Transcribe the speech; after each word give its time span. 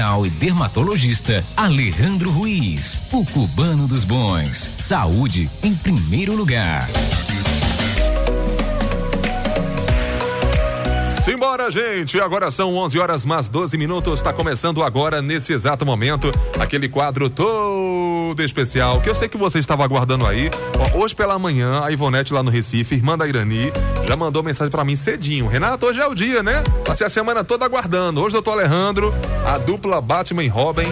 geral 0.00 0.24
e 0.24 0.30
dermatologista 0.30 1.44
Alejandro 1.54 2.30
Ruiz, 2.30 2.98
o 3.12 3.22
cubano 3.22 3.86
dos 3.86 4.02
bons. 4.02 4.70
Saúde 4.78 5.50
em 5.62 5.74
primeiro 5.74 6.34
lugar. 6.34 6.88
Simbora, 11.30 11.70
gente! 11.70 12.20
Agora 12.20 12.50
são 12.50 12.74
11 12.74 12.98
horas 12.98 13.24
mais 13.24 13.48
12 13.48 13.78
minutos. 13.78 14.14
Está 14.14 14.32
começando 14.32 14.82
agora, 14.82 15.22
nesse 15.22 15.52
exato 15.52 15.86
momento, 15.86 16.32
aquele 16.58 16.88
quadro 16.88 17.30
todo 17.30 18.42
especial 18.42 19.00
que 19.00 19.08
eu 19.08 19.14
sei 19.14 19.28
que 19.28 19.36
você 19.36 19.60
estava 19.60 19.84
aguardando 19.84 20.26
aí. 20.26 20.50
Ó, 20.76 20.98
hoje 20.98 21.14
pela 21.14 21.38
manhã, 21.38 21.84
a 21.84 21.92
Ivonete 21.92 22.34
lá 22.34 22.42
no 22.42 22.50
Recife, 22.50 22.96
irmã 22.96 23.16
da 23.16 23.28
Irani, 23.28 23.72
já 24.08 24.16
mandou 24.16 24.42
mensagem 24.42 24.72
para 24.72 24.84
mim 24.84 24.96
cedinho. 24.96 25.46
Renato, 25.46 25.86
hoje 25.86 26.00
é 26.00 26.06
o 26.08 26.16
dia, 26.16 26.42
né? 26.42 26.64
Passei 26.84 27.06
a 27.06 27.10
semana 27.10 27.44
toda 27.44 27.64
aguardando. 27.64 28.20
Hoje 28.20 28.36
eu 28.36 28.42
tô 28.42 28.50
Alejandro, 28.50 29.14
a 29.46 29.56
dupla 29.56 30.00
Batman 30.00 30.42
e 30.42 30.48
Robin. 30.48 30.88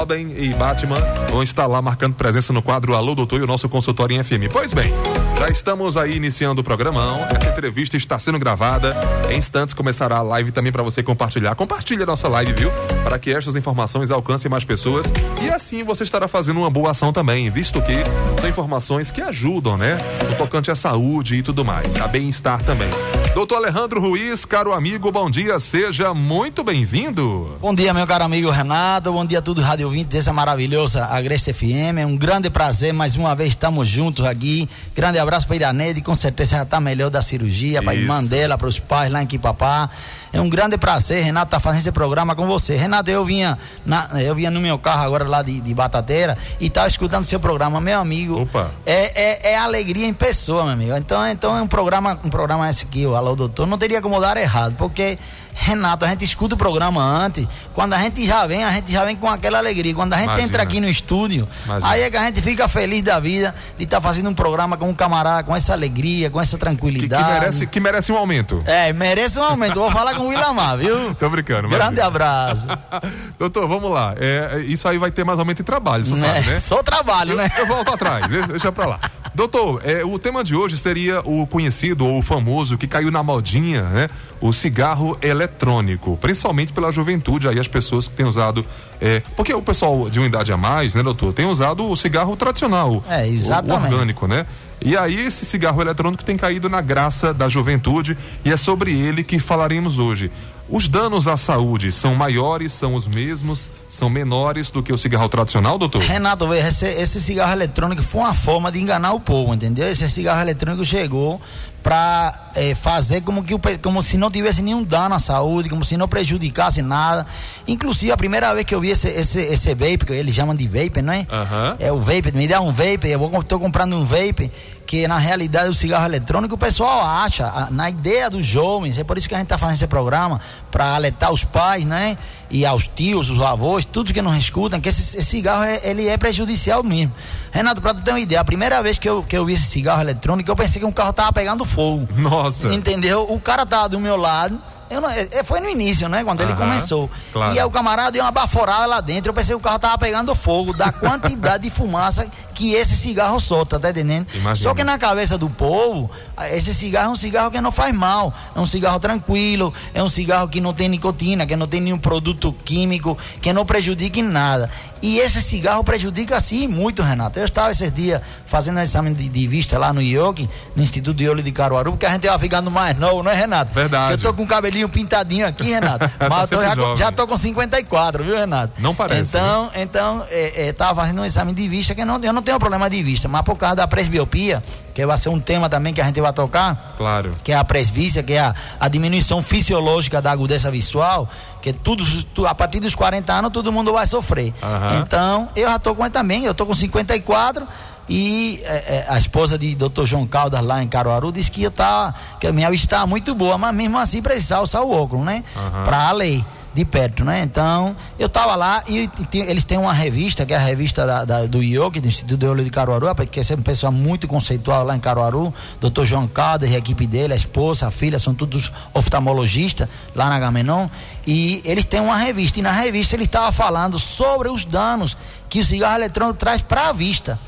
Robin 0.00 0.34
e 0.34 0.54
Batman 0.54 0.96
vão 1.30 1.42
estar 1.42 1.66
lá 1.66 1.82
marcando 1.82 2.14
presença 2.14 2.54
no 2.54 2.62
quadro 2.62 2.94
Alô 2.94 3.14
Doutor 3.14 3.38
e 3.38 3.44
o 3.44 3.46
nosso 3.46 3.68
consultório 3.68 4.16
em 4.16 4.24
FM. 4.24 4.50
Pois 4.50 4.72
bem, 4.72 4.90
já 5.38 5.48
estamos 5.50 5.94
aí 5.94 6.16
iniciando 6.16 6.62
o 6.62 6.64
programão. 6.64 7.20
Essa 7.30 7.50
entrevista 7.50 7.98
está 7.98 8.18
sendo 8.18 8.38
gravada. 8.38 8.96
Em 9.30 9.36
instantes 9.36 9.74
começará 9.74 10.16
a 10.16 10.22
live 10.22 10.52
também 10.52 10.72
para 10.72 10.82
você 10.82 11.02
compartilhar. 11.02 11.54
Compartilhe 11.54 12.02
a 12.02 12.06
nossa 12.06 12.28
live, 12.28 12.54
viu? 12.54 12.70
Para 13.04 13.18
que 13.18 13.30
estas 13.30 13.56
informações 13.56 14.10
alcancem 14.10 14.50
mais 14.50 14.64
pessoas 14.64 15.12
e 15.42 15.50
assim 15.50 15.82
você 15.82 16.02
estará 16.02 16.26
fazendo 16.26 16.60
uma 16.60 16.70
boa 16.70 16.92
ação 16.92 17.12
também, 17.12 17.50
visto 17.50 17.82
que 17.82 18.02
são 18.40 18.48
informações 18.48 19.10
que 19.10 19.20
ajudam, 19.20 19.76
né? 19.76 19.98
No 20.30 20.34
tocante 20.34 20.70
à 20.70 20.74
saúde 20.74 21.34
e 21.34 21.42
tudo 21.42 21.62
mais, 21.62 22.00
a 22.00 22.08
bem-estar 22.08 22.62
também. 22.62 22.88
Doutor 23.32 23.58
Alejandro 23.58 24.00
Ruiz, 24.00 24.44
caro 24.44 24.72
amigo, 24.72 25.12
bom 25.12 25.30
dia, 25.30 25.60
seja 25.60 26.12
muito 26.12 26.64
bem-vindo. 26.64 27.56
Bom 27.60 27.72
dia, 27.72 27.94
meu 27.94 28.04
caro 28.04 28.24
amigo 28.24 28.50
Renato, 28.50 29.12
bom 29.12 29.24
dia 29.24 29.38
a 29.38 29.42
todos 29.42 29.62
rádio 29.62 29.86
ouvintes 29.86 30.08
dessa 30.08 30.32
maravilhosa 30.32 31.04
Agreste 31.04 31.52
FM, 31.52 31.98
é 32.00 32.04
um 32.04 32.16
grande 32.16 32.50
prazer, 32.50 32.92
mais 32.92 33.14
uma 33.14 33.32
vez 33.36 33.50
estamos 33.50 33.88
juntos 33.88 34.26
aqui, 34.26 34.68
grande 34.96 35.20
abraço 35.20 35.46
para 35.46 35.54
Iranede, 35.54 36.02
com 36.02 36.14
certeza 36.14 36.56
já 36.56 36.62
está 36.64 36.80
melhor 36.80 37.08
da 37.08 37.22
cirurgia, 37.22 37.80
para 37.80 37.92
a 37.92 37.94
irmã 37.94 38.22
dela, 38.24 38.58
para 38.58 38.66
os 38.66 38.80
pais 38.80 39.12
lá 39.12 39.22
em 39.22 39.26
Quipapá, 39.26 39.88
é 40.32 40.40
um 40.40 40.48
grande 40.48 40.78
prazer, 40.78 41.24
Renato, 41.24 41.50
tá 41.50 41.58
fazendo 41.58 41.80
esse 41.80 41.92
programa 41.92 42.36
com 42.36 42.46
você. 42.46 42.76
Renato, 42.76 43.10
eu 43.10 43.24
vinha, 43.24 43.58
na, 43.84 44.08
eu 44.22 44.34
vinha 44.34 44.50
no 44.50 44.60
meu 44.60 44.78
carro 44.78 45.02
agora 45.02 45.28
lá 45.28 45.42
de, 45.42 45.60
de 45.60 45.74
Batateira 45.74 46.38
e 46.60 46.66
estava 46.66 46.86
escutando 46.86 47.24
seu 47.24 47.40
programa, 47.40 47.80
meu 47.80 47.98
amigo. 47.98 48.42
Opa. 48.42 48.70
É, 48.86 49.50
é, 49.50 49.52
é, 49.52 49.58
alegria 49.58 50.06
em 50.06 50.14
pessoa, 50.14 50.62
meu 50.64 50.72
amigo. 50.74 50.96
Então, 50.96 51.26
então 51.26 51.56
é 51.56 51.62
um 51.62 51.66
programa, 51.66 52.18
um 52.24 52.30
programa 52.30 52.70
esse 52.70 52.86
o 53.28 53.36
Doutor, 53.36 53.66
não 53.66 53.76
teria 53.76 54.00
como 54.00 54.18
dar 54.20 54.36
errado, 54.36 54.74
porque 54.78 55.18
Renato, 55.54 56.04
a 56.04 56.08
gente 56.08 56.24
escuta 56.24 56.54
o 56.54 56.58
programa 56.58 57.02
antes. 57.02 57.46
Quando 57.74 57.92
a 57.92 57.98
gente 57.98 58.24
já 58.26 58.46
vem, 58.46 58.64
a 58.64 58.72
gente 58.72 58.90
já 58.90 59.04
vem 59.04 59.16
com 59.16 59.28
aquela 59.28 59.58
alegria. 59.58 59.94
Quando 59.94 60.12
a 60.14 60.16
gente 60.16 60.26
Imagina. 60.26 60.48
entra 60.48 60.62
aqui 60.62 60.80
no 60.80 60.88
estúdio, 60.88 61.46
Imagina. 61.64 61.92
aí 61.92 62.02
é 62.02 62.10
que 62.10 62.16
a 62.16 62.24
gente 62.24 62.40
fica 62.40 62.68
feliz 62.68 63.02
da 63.02 63.18
vida 63.20 63.54
de 63.76 63.84
estar 63.84 64.00
tá 64.00 64.00
fazendo 64.00 64.30
um 64.30 64.34
programa 64.34 64.76
com 64.76 64.88
um 64.88 64.94
camarada, 64.94 65.42
com 65.42 65.54
essa 65.54 65.72
alegria, 65.72 66.30
com 66.30 66.40
essa 66.40 66.56
tranquilidade. 66.56 67.22
Que, 67.22 67.28
que, 67.28 67.40
merece, 67.40 67.66
que 67.66 67.80
merece 67.80 68.12
um 68.12 68.16
aumento. 68.16 68.62
É, 68.66 68.92
merece 68.92 69.38
um 69.38 69.44
aumento. 69.44 69.74
Vou 69.74 69.90
falar 69.90 70.14
com 70.14 70.22
o 70.22 70.28
Willamar, 70.28 70.78
viu? 70.78 71.14
Tô 71.16 71.28
brincando. 71.28 71.68
Grande 71.68 72.00
abraço. 72.00 72.66
Doutor, 73.38 73.68
vamos 73.68 73.90
lá. 73.90 74.14
É, 74.18 74.60
isso 74.66 74.88
aí 74.88 74.98
vai 74.98 75.10
ter 75.10 75.24
mais 75.24 75.38
aumento 75.38 75.58
de 75.58 75.64
trabalho, 75.64 76.04
você 76.04 76.20
né? 76.20 76.34
sabe, 76.34 76.46
né? 76.46 76.60
Só 76.60 76.82
trabalho, 76.82 77.32
eu, 77.32 77.36
né? 77.36 77.50
Eu 77.58 77.66
volto 77.66 77.90
atrás, 77.92 78.26
deixa 78.48 78.72
pra 78.72 78.86
lá. 78.86 79.00
Doutor, 79.34 79.80
é, 79.84 80.04
o 80.04 80.18
tema 80.18 80.42
de 80.42 80.56
hoje 80.56 80.76
seria 80.76 81.20
o 81.20 81.46
conhecido 81.46 82.04
ou 82.04 82.18
o 82.18 82.22
famoso 82.22 82.76
que 82.76 82.86
caiu 82.86 83.10
na 83.10 83.22
modinha, 83.22 83.82
né? 83.82 84.08
O 84.40 84.52
cigarro 84.52 85.16
eletrônico, 85.22 86.16
principalmente 86.16 86.72
pela 86.72 86.90
juventude, 86.90 87.48
aí 87.48 87.58
as 87.58 87.68
pessoas 87.68 88.08
que 88.08 88.14
têm 88.14 88.26
usado. 88.26 88.64
É, 89.00 89.22
porque 89.36 89.54
o 89.54 89.62
pessoal 89.62 90.10
de 90.10 90.18
uma 90.18 90.26
idade 90.26 90.52
a 90.52 90.56
mais, 90.56 90.94
né, 90.94 91.02
doutor, 91.02 91.32
tem 91.32 91.46
usado 91.46 91.88
o 91.88 91.96
cigarro 91.96 92.36
tradicional. 92.36 93.02
É. 93.08 93.26
O, 93.70 93.72
o 93.72 93.74
orgânico, 93.84 94.26
né? 94.26 94.46
E 94.82 94.96
aí 94.96 95.26
esse 95.26 95.44
cigarro 95.44 95.80
eletrônico 95.80 96.24
tem 96.24 96.36
caído 96.36 96.68
na 96.68 96.80
graça 96.80 97.34
da 97.34 97.48
juventude 97.48 98.16
e 98.44 98.50
é 98.50 98.56
sobre 98.56 98.92
ele 98.92 99.22
que 99.22 99.38
falaremos 99.38 99.98
hoje. 99.98 100.30
Os 100.70 100.86
danos 100.86 101.26
à 101.26 101.36
saúde 101.36 101.90
são 101.90 102.14
maiores, 102.14 102.72
são 102.72 102.94
os 102.94 103.08
mesmos, 103.08 103.68
são 103.88 104.08
menores 104.08 104.70
do 104.70 104.84
que 104.84 104.92
o 104.92 104.98
cigarro 104.98 105.28
tradicional, 105.28 105.76
doutor? 105.76 106.00
Renato, 106.00 106.54
esse, 106.54 106.86
esse 106.86 107.20
cigarro 107.20 107.52
eletrônico 107.52 108.02
foi 108.04 108.20
uma 108.20 108.34
forma 108.34 108.70
de 108.70 108.80
enganar 108.80 109.12
o 109.12 109.18
povo, 109.18 109.52
entendeu? 109.52 109.88
Esse 109.88 110.08
cigarro 110.08 110.40
eletrônico 110.40 110.84
chegou 110.84 111.40
para 111.82 112.50
é, 112.54 112.74
fazer 112.74 113.22
como, 113.22 113.42
que, 113.42 113.56
como 113.78 114.02
se 114.02 114.16
não 114.16 114.30
tivesse 114.30 114.62
nenhum 114.62 114.82
dano 114.82 115.14
à 115.14 115.18
saúde, 115.18 115.68
como 115.68 115.84
se 115.84 115.96
não 115.96 116.06
prejudicasse 116.06 116.82
nada. 116.82 117.26
Inclusive, 117.66 118.12
a 118.12 118.16
primeira 118.16 118.52
vez 118.54 118.66
que 118.66 118.74
eu 118.74 118.80
vi 118.80 118.90
esse, 118.90 119.08
esse, 119.08 119.40
esse 119.40 119.74
vape, 119.74 120.04
que 120.04 120.12
eles 120.12 120.34
chamam 120.34 120.54
de 120.54 120.68
vape, 120.68 121.02
não 121.02 121.12
é? 121.12 121.20
Uhum. 121.20 121.76
É 121.78 121.92
o 121.92 121.98
vape, 121.98 122.32
me 122.32 122.46
dá 122.46 122.60
um 122.60 122.70
vape, 122.70 123.08
eu 123.08 123.40
estou 123.40 123.58
comprando 123.58 123.96
um 123.96 124.04
vape, 124.04 124.52
que 124.86 125.06
na 125.06 125.18
realidade 125.18 125.68
é 125.68 125.70
o 125.70 125.74
cigarro 125.74 126.04
eletrônico, 126.04 126.54
o 126.54 126.58
pessoal 126.58 127.02
acha, 127.02 127.68
na 127.70 127.88
ideia 127.88 128.28
dos 128.28 128.44
jovens, 128.44 128.98
é 128.98 129.04
por 129.04 129.16
isso 129.16 129.28
que 129.28 129.34
a 129.34 129.38
gente 129.38 129.46
está 129.46 129.56
fazendo 129.56 129.76
esse 129.76 129.86
programa, 129.86 130.40
para 130.70 130.94
alertar 130.94 131.32
os 131.32 131.44
pais, 131.44 131.84
né? 131.84 132.16
E 132.50 132.66
aos 132.66 132.88
tios, 132.88 133.30
os 133.30 133.40
avós, 133.40 133.84
todos 133.84 134.12
que 134.12 134.22
nos 134.22 134.36
escutam, 134.36 134.80
que 134.80 134.88
esse, 134.88 135.16
esse 135.16 135.24
cigarro 135.24 135.64
é, 135.64 135.80
ele 135.84 136.08
é 136.08 136.16
prejudicial 136.16 136.82
mesmo. 136.82 137.12
Renato, 137.52 137.80
para 137.80 137.94
tu 137.94 138.02
ter 138.02 138.10
uma 138.12 138.20
ideia, 138.20 138.40
a 138.40 138.44
primeira 138.44 138.82
vez 138.82 138.98
que 138.98 139.08
eu, 139.08 139.22
que 139.22 139.36
eu 139.36 139.44
vi 139.44 139.54
esse 139.54 139.66
cigarro 139.66 140.00
eletrônico, 140.02 140.50
eu 140.50 140.56
pensei 140.56 140.80
que 140.80 140.86
um 140.86 140.92
carro 140.92 141.12
tava 141.12 141.32
pegando 141.32 141.64
fogo. 141.64 142.08
Nossa. 142.16 142.72
Entendeu? 142.72 143.26
O 143.30 143.40
cara 143.40 143.64
tava 143.66 143.88
do 143.88 144.00
meu 144.00 144.16
lado. 144.16 144.60
Eu 144.90 145.00
não, 145.00 145.08
é, 145.08 145.28
é, 145.30 145.42
foi 145.44 145.60
no 145.60 145.68
início, 145.68 146.08
né? 146.08 146.24
Quando 146.24 146.40
ele 146.40 146.52
começou. 146.54 147.08
Claro. 147.32 147.54
E 147.54 147.60
aí 147.60 147.64
o 147.64 147.70
camarada 147.70 148.10
deu 148.10 148.24
uma 148.24 148.32
baforada 148.32 148.86
lá 148.86 149.00
dentro. 149.00 149.30
Eu 149.30 149.34
pensei 149.34 149.54
que 149.54 149.60
o 149.60 149.62
carro 149.62 149.78
tava 149.78 149.96
pegando 149.96 150.34
fogo, 150.34 150.72
da 150.72 150.90
quantidade 150.90 151.62
de 151.62 151.70
fumaça 151.70 152.26
que 152.60 152.74
esse 152.74 152.94
cigarro 152.94 153.40
solta, 153.40 153.80
tá 153.80 153.88
entendendo? 153.88 154.26
Imagina. 154.34 154.68
Só 154.68 154.74
que 154.74 154.84
na 154.84 154.98
cabeça 154.98 155.38
do 155.38 155.48
povo, 155.48 156.10
esse 156.50 156.74
cigarro 156.74 157.06
é 157.06 157.12
um 157.12 157.14
cigarro 157.14 157.50
que 157.50 157.60
não 157.60 157.72
faz 157.72 157.94
mal. 157.94 158.34
É 158.54 158.60
um 158.60 158.66
cigarro 158.66 158.98
tranquilo, 159.00 159.72
é 159.94 160.02
um 160.02 160.08
cigarro 160.08 160.48
que 160.48 160.60
não 160.60 160.74
tem 160.74 160.88
nicotina, 160.88 161.46
que 161.46 161.56
não 161.56 161.66
tem 161.66 161.80
nenhum 161.80 161.98
produto 161.98 162.52
químico, 162.64 163.16
que 163.40 163.52
não 163.52 163.64
prejudica 163.64 164.18
em 164.18 164.24
nada. 164.24 164.68
E 165.02 165.18
esse 165.18 165.40
cigarro 165.40 165.82
prejudica 165.82 166.40
sim 166.40 166.68
muito, 166.68 167.02
Renato. 167.02 167.38
Eu 167.38 167.46
estava 167.46 167.70
esses 167.70 167.92
dias 167.94 168.20
fazendo 168.46 168.78
um 168.78 168.82
exame 168.82 169.14
de, 169.14 169.28
de 169.28 169.46
vista 169.46 169.78
lá 169.78 169.92
no 169.92 170.02
IOC, 170.02 170.48
no 170.76 170.82
Instituto 170.82 171.16
de 171.16 171.28
Olho 171.28 171.42
de 171.42 171.52
Caruaru, 171.52 171.92
porque 171.92 172.06
a 172.06 172.12
gente 172.12 172.24
ia 172.24 172.38
ficando 172.38 172.70
mais 172.70 172.98
novo, 172.98 173.22
não 173.22 173.30
é, 173.30 173.34
Renato? 173.34 173.72
Verdade. 173.72 174.12
Eu 174.12 174.18
tô 174.18 174.34
com 174.34 174.42
o 174.42 174.46
cabelinho 174.46 174.88
pintadinho 174.88 175.46
aqui, 175.46 175.70
Renato. 175.70 176.10
Tá 176.20 176.28
mas 176.28 176.50
eu 176.52 176.62
já, 176.62 176.74
já 176.96 177.12
tô 177.12 177.26
com 177.26 177.36
54, 177.36 178.22
viu, 178.22 178.36
Renato? 178.36 178.74
Não 178.78 178.94
parece. 178.94 179.36
Então, 179.36 179.64
né? 179.66 179.70
então 179.76 180.24
é, 180.28 180.68
é, 180.68 180.72
tava 180.72 181.00
fazendo 181.00 181.22
um 181.22 181.24
exame 181.24 181.52
de 181.52 181.66
vista, 181.66 181.94
que 181.94 182.04
não, 182.04 182.22
eu 182.22 182.32
não 182.32 182.42
tenho 182.42 182.58
problema 182.58 182.90
de 182.90 183.02
vista, 183.02 183.26
mas 183.26 183.42
por 183.42 183.56
causa 183.56 183.76
da 183.76 183.88
presbiopia, 183.88 184.62
que 184.92 185.06
vai 185.06 185.16
ser 185.16 185.30
um 185.30 185.40
tema 185.40 185.68
também 185.68 185.94
que 185.94 186.00
a 186.00 186.04
gente 186.04 186.20
vai 186.20 186.32
tocar. 186.32 186.94
Claro. 186.98 187.34
Que 187.42 187.52
é 187.52 187.56
a 187.56 187.64
presbícia, 187.64 188.22
que 188.22 188.34
é 188.34 188.40
a, 188.40 188.54
a 188.78 188.88
diminuição 188.88 189.42
fisiológica 189.42 190.20
da 190.20 190.30
agudeza 190.30 190.70
visual, 190.70 191.28
que 191.62 191.72
tudo, 191.72 192.04
a 192.46 192.54
partir 192.54 192.80
dos 192.80 192.94
40 192.94 193.32
anos 193.32 193.50
todo 193.50 193.72
mundo 193.72 193.92
vai 193.92 194.06
sofrer. 194.06 194.52
Uhum. 194.62 194.89
Então, 194.98 195.48
eu 195.56 195.68
já 195.68 195.76
estou 195.76 195.94
com 195.94 196.04
ele 196.04 196.10
também, 196.10 196.44
eu 196.44 196.52
estou 196.52 196.66
com 196.66 196.74
54 196.74 197.66
e 198.08 198.60
é, 198.64 198.72
é, 198.74 199.06
a 199.08 199.16
esposa 199.18 199.56
de 199.56 199.74
Dr. 199.74 200.04
João 200.04 200.26
Caldas 200.26 200.60
lá 200.62 200.82
em 200.82 200.88
Caruaru 200.88 201.30
disse 201.30 201.50
que, 201.50 201.62
eu 201.62 201.70
tá, 201.70 202.12
que 202.40 202.46
a 202.46 202.52
minha 202.52 202.68
está 202.72 203.06
muito 203.06 203.34
boa, 203.34 203.56
mas 203.56 203.72
mesmo 203.72 203.98
assim 203.98 204.20
precisava 204.20 204.62
usar 204.62 204.80
o 204.80 204.90
óculos, 204.90 205.24
né? 205.24 205.44
Uhum. 205.54 205.84
Para 205.84 206.08
a 206.08 206.12
lei 206.12 206.44
de 206.72 206.84
perto, 206.84 207.24
né? 207.24 207.42
Então, 207.42 207.96
eu 208.18 208.26
estava 208.26 208.54
lá 208.54 208.82
e, 208.88 209.10
e, 209.32 209.38
eles 209.38 209.64
têm 209.64 209.78
uma 209.78 209.92
revista, 209.92 210.46
que 210.46 210.52
é 210.52 210.56
a 210.56 210.60
revista 210.60 211.04
da, 211.04 211.24
da, 211.24 211.46
do 211.46 211.62
IOC, 211.62 212.00
do 212.00 212.08
Instituto 212.08 212.38
de 212.38 212.46
Olho 212.46 212.62
de 212.62 212.70
Caruaru, 212.70 213.06
que 213.26 213.40
é 213.40 213.42
uma 213.54 213.62
pessoa 213.62 213.90
muito 213.90 214.28
conceitual 214.28 214.84
lá 214.84 214.94
em 214.94 215.00
Caruaru, 215.00 215.52
doutor 215.80 216.06
João 216.06 216.28
Caldas 216.28 216.70
e 216.70 216.74
a 216.74 216.78
equipe 216.78 217.06
dele, 217.06 217.32
a 217.32 217.36
esposa, 217.36 217.88
a 217.88 217.90
filha, 217.90 218.18
são 218.18 218.34
todos 218.34 218.70
oftalmologistas 218.94 219.88
lá 220.14 220.28
na 220.28 220.38
Gamenon, 220.38 220.88
e 221.26 221.60
eles 221.64 221.84
têm 221.84 222.00
uma 222.00 222.16
revista, 222.16 222.60
e 222.60 222.62
na 222.62 222.72
revista 222.72 223.16
ele 223.16 223.24
estava 223.24 223.50
falando 223.50 223.98
sobre 223.98 224.48
os 224.48 224.64
danos 224.64 225.16
que 225.48 225.60
o 225.60 225.64
cigarro 225.64 225.96
eletrônico 225.96 226.38
traz 226.38 226.62
para 226.62 226.88
a 226.88 226.92
vista. 226.92 227.38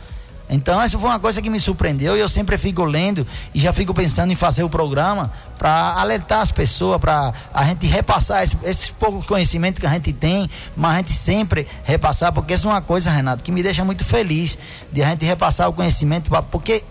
Então, 0.52 0.80
essa 0.80 0.98
foi 0.98 1.08
uma 1.08 1.18
coisa 1.18 1.40
que 1.40 1.48
me 1.48 1.58
surpreendeu 1.58 2.14
e 2.14 2.20
eu 2.20 2.28
sempre 2.28 2.58
fico 2.58 2.84
lendo 2.84 3.26
e 3.54 3.58
já 3.58 3.72
fico 3.72 3.94
pensando 3.94 4.30
em 4.30 4.36
fazer 4.36 4.62
o 4.62 4.68
programa 4.68 5.32
para 5.58 5.94
alertar 5.94 6.42
as 6.42 6.50
pessoas, 6.50 7.00
para 7.00 7.32
a 7.54 7.64
gente 7.64 7.86
repassar 7.86 8.42
esse, 8.42 8.56
esse 8.62 8.92
pouco 8.92 9.26
conhecimento 9.26 9.80
que 9.80 9.86
a 9.86 9.90
gente 9.90 10.12
tem, 10.12 10.50
mas 10.76 10.92
a 10.92 10.96
gente 10.98 11.12
sempre 11.12 11.66
repassar, 11.84 12.32
porque 12.34 12.52
isso 12.52 12.68
é 12.68 12.70
uma 12.70 12.82
coisa, 12.82 13.10
Renato, 13.10 13.42
que 13.42 13.50
me 13.50 13.62
deixa 13.62 13.82
muito 13.82 14.04
feliz 14.04 14.58
de 14.92 15.02
a 15.02 15.08
gente 15.08 15.24
repassar 15.24 15.70
o 15.70 15.72
conhecimento, 15.72 16.30
porque 16.50 16.84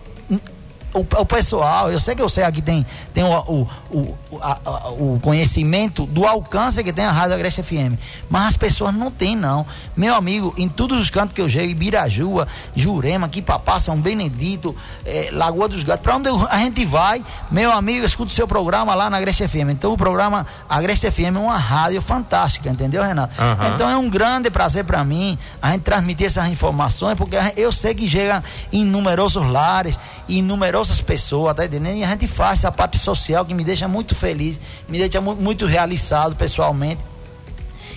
o, 0.94 1.00
o, 1.00 1.24
pessoal, 1.24 1.90
eu 1.90 1.98
sei 1.98 2.14
que 2.14 2.22
você 2.22 2.42
aqui 2.42 2.60
tem, 2.60 2.84
tem 3.14 3.24
o, 3.24 3.30
o, 3.30 3.68
o, 3.90 4.18
a, 4.40 4.90
o, 4.90 5.18
conhecimento 5.20 6.04
do 6.06 6.26
alcance 6.26 6.84
que 6.84 6.92
tem 6.92 7.04
a 7.04 7.10
Rádio 7.10 7.34
Agreste 7.34 7.62
FM, 7.62 7.98
mas 8.28 8.48
as 8.48 8.56
pessoas 8.56 8.94
não 8.94 9.10
têm, 9.10 9.34
não. 9.34 9.66
Meu 9.96 10.14
amigo, 10.14 10.54
em 10.56 10.68
todos 10.68 10.98
os 10.98 11.08
cantos 11.08 11.34
que 11.34 11.40
eu 11.40 11.48
chego, 11.48 11.70
Ibirajua, 11.70 12.46
Jurema, 12.76 13.28
Quipapá, 13.28 13.78
São 13.78 13.96
Benedito, 13.96 14.76
eh, 15.06 15.30
Lagoa 15.32 15.68
dos 15.68 15.82
Gatos, 15.82 16.02
para 16.02 16.16
onde 16.16 16.28
a 16.50 16.58
gente 16.58 16.84
vai, 16.84 17.24
meu 17.50 17.72
amigo, 17.72 18.04
escuta 18.04 18.30
o 18.30 18.34
seu 18.34 18.46
programa 18.46 18.94
lá 18.94 19.08
na 19.08 19.16
Agreste 19.16 19.48
FM. 19.48 19.70
Então, 19.70 19.92
o 19.92 19.96
programa 19.96 20.46
Agreste 20.68 21.10
FM 21.10 21.36
é 21.36 21.38
uma 21.38 21.58
rádio 21.58 22.02
fantástica, 22.02 22.68
entendeu, 22.68 23.02
Renato? 23.02 23.34
Uhum. 23.40 23.74
Então, 23.74 23.88
é 23.88 23.96
um 23.96 24.10
grande 24.10 24.50
prazer 24.50 24.84
para 24.84 25.02
mim 25.04 25.38
a 25.60 25.72
gente 25.72 25.82
transmitir 25.82 26.26
essas 26.26 26.48
informações, 26.48 27.16
porque 27.16 27.36
eu 27.56 27.72
sei 27.72 27.94
que 27.94 28.06
chega 28.08 28.44
em 28.70 28.84
numerosos 28.84 29.46
lares, 29.50 29.98
em 30.28 30.42
numerosas 30.82 31.00
pessoas, 31.00 31.56
tá 31.56 31.64
entendendo? 31.64 31.96
E 31.96 32.04
a 32.04 32.08
gente 32.08 32.26
faz 32.26 32.60
essa 32.60 32.72
parte 32.72 32.98
social 32.98 33.44
que 33.44 33.54
me 33.54 33.64
deixa 33.64 33.86
muito 33.86 34.14
feliz, 34.14 34.60
me 34.88 34.98
deixa 34.98 35.20
muito, 35.20 35.66
realizado 35.66 36.34
pessoalmente. 36.34 37.00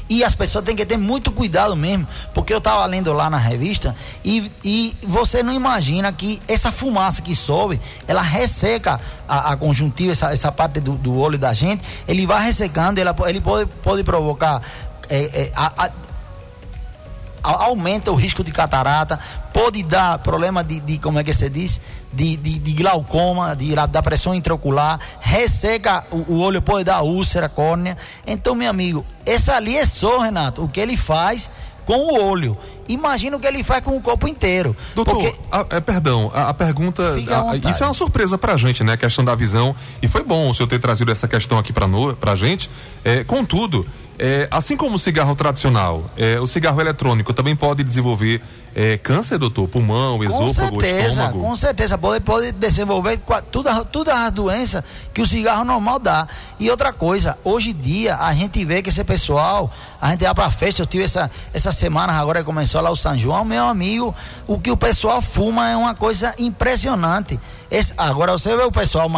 E 0.07 0.23
as 0.23 0.35
pessoas 0.35 0.63
têm 0.63 0.75
que 0.75 0.85
ter 0.85 0.97
muito 0.97 1.31
cuidado 1.31 1.75
mesmo, 1.75 2.07
porque 2.31 2.53
eu 2.53 2.59
estava 2.59 2.85
lendo 2.85 3.11
lá 3.11 3.27
na 3.27 3.37
revista 3.37 3.95
e, 4.23 4.51
e 4.63 4.95
você 5.01 5.41
não 5.41 5.51
imagina 5.51 6.13
que 6.13 6.39
essa 6.47 6.71
fumaça 6.71 7.23
que 7.23 7.35
sobe, 7.35 7.81
ela 8.07 8.21
resseca 8.21 9.01
a, 9.27 9.53
a 9.53 9.57
conjuntiva, 9.57 10.11
essa, 10.11 10.31
essa 10.31 10.51
parte 10.51 10.79
do, 10.79 10.91
do, 10.91 11.17
olho 11.17 11.39
da 11.39 11.53
gente, 11.53 11.83
ele 12.07 12.27
vai 12.27 12.45
ressecando, 12.45 13.01
ela, 13.01 13.15
ele 13.25 13.41
pode, 13.41 13.67
pode 13.81 14.03
provocar 14.03 14.61
é, 15.09 15.23
é, 15.23 15.51
a, 15.55 15.85
a, 15.85 15.91
aumenta 17.45 18.11
o 18.11 18.15
risco 18.15 18.43
de 18.43 18.51
catarata, 18.51 19.19
pode 19.53 19.83
dar 19.83 20.19
problema 20.19 20.63
de, 20.63 20.79
de 20.79 20.97
como 20.97 21.19
é 21.19 21.23
que 21.23 21.33
se 21.33 21.49
diz, 21.49 21.79
de, 22.11 22.35
de, 22.35 22.59
de 22.59 22.73
glaucoma, 22.73 23.55
de, 23.55 23.75
da 23.75 24.01
pressão 24.01 24.33
intraocular, 24.33 24.99
resseca 25.19 26.05
o, 26.11 26.33
o, 26.33 26.39
olho, 26.39 26.61
pode 26.61 26.83
dar 26.83 27.01
úlcera, 27.01 27.47
córnea. 27.47 27.97
Então, 28.25 28.55
meu 28.55 28.69
amigo, 28.69 29.05
essa 29.25 29.55
ali 29.55 29.77
é 29.77 29.85
só, 29.85 30.19
Renato, 30.19 30.63
o 30.63 30.69
que 30.69 30.79
ele 30.79 30.97
faz 30.97 31.49
com 31.85 31.97
o 31.97 32.29
olho. 32.29 32.57
Imagina 32.87 33.37
o 33.37 33.39
que 33.39 33.47
ele 33.47 33.63
faz 33.63 33.83
com 33.83 33.95
o 33.97 34.01
corpo 34.01 34.27
inteiro. 34.27 34.75
Doutor, 34.93 35.15
porque... 35.15 35.35
a, 35.51 35.65
é, 35.71 35.79
perdão, 35.79 36.31
a, 36.33 36.49
a 36.49 36.53
pergunta. 36.53 37.03
A, 37.13 37.69
isso 37.69 37.83
é 37.83 37.87
uma 37.87 37.93
surpresa 37.93 38.37
pra 38.37 38.55
gente, 38.57 38.83
né? 38.83 38.93
A 38.93 38.97
questão 38.97 39.25
da 39.25 39.33
visão. 39.35 39.75
E 40.01 40.07
foi 40.07 40.23
bom 40.23 40.49
o 40.49 40.53
senhor 40.53 40.67
ter 40.67 40.79
trazido 40.79 41.11
essa 41.11 41.27
questão 41.27 41.57
aqui 41.57 41.73
pra, 41.73 41.87
no, 41.87 42.15
pra 42.15 42.35
gente. 42.35 42.69
É, 43.03 43.23
contudo, 43.23 43.85
é, 44.17 44.47
assim 44.49 44.77
como 44.77 44.95
o 44.95 44.99
cigarro 44.99 45.35
tradicional, 45.35 46.05
é, 46.15 46.39
o 46.39 46.47
cigarro 46.47 46.79
eletrônico 46.79 47.33
também 47.33 47.55
pode 47.55 47.83
desenvolver 47.83 48.41
é, 48.73 48.97
câncer, 48.97 49.37
doutor? 49.37 49.67
Pulmão, 49.67 50.23
esôfago, 50.23 50.75
com 50.75 50.81
certeza, 50.81 51.07
estômago? 51.07 51.39
Com 51.39 51.55
certeza, 51.55 51.97
pode, 51.97 52.23
pode 52.23 52.51
desenvolver 52.53 53.19
todas 53.51 53.83
tudo 53.91 54.11
as 54.11 54.31
doenças 54.31 54.83
que 55.13 55.21
o 55.21 55.25
cigarro 55.25 55.63
normal 55.63 55.99
dá. 55.99 56.27
E 56.59 56.69
outra 56.69 56.91
coisa, 56.93 57.37
hoje 57.43 57.71
em 57.71 57.73
dia 57.73 58.15
a 58.15 58.33
gente 58.33 58.63
vê 58.63 58.81
que 58.81 58.89
esse 58.89 59.03
pessoal, 59.03 59.71
a 59.99 60.11
gente 60.11 60.23
vai 60.23 60.33
pra 60.33 60.51
festa, 60.51 60.81
eu 60.81 60.85
tive 60.85 61.03
essa, 61.03 61.29
essa 61.53 61.71
semana 61.71 62.13
agora 62.13 62.39
que 62.39 62.45
começou 62.45 62.74
o 62.81 62.95
São 62.95 63.17
João, 63.17 63.45
meu 63.45 63.65
amigo, 63.65 64.13
o 64.47 64.59
que 64.59 64.71
o 64.71 64.77
pessoal 64.77 65.21
fuma 65.21 65.69
é 65.69 65.75
uma 65.75 65.95
coisa 65.95 66.33
impressionante. 66.37 67.39
Esse, 67.69 67.93
agora 67.97 68.31
você 68.31 68.55
vê 68.55 68.63
o 68.63 68.71
pessoal 68.71 69.09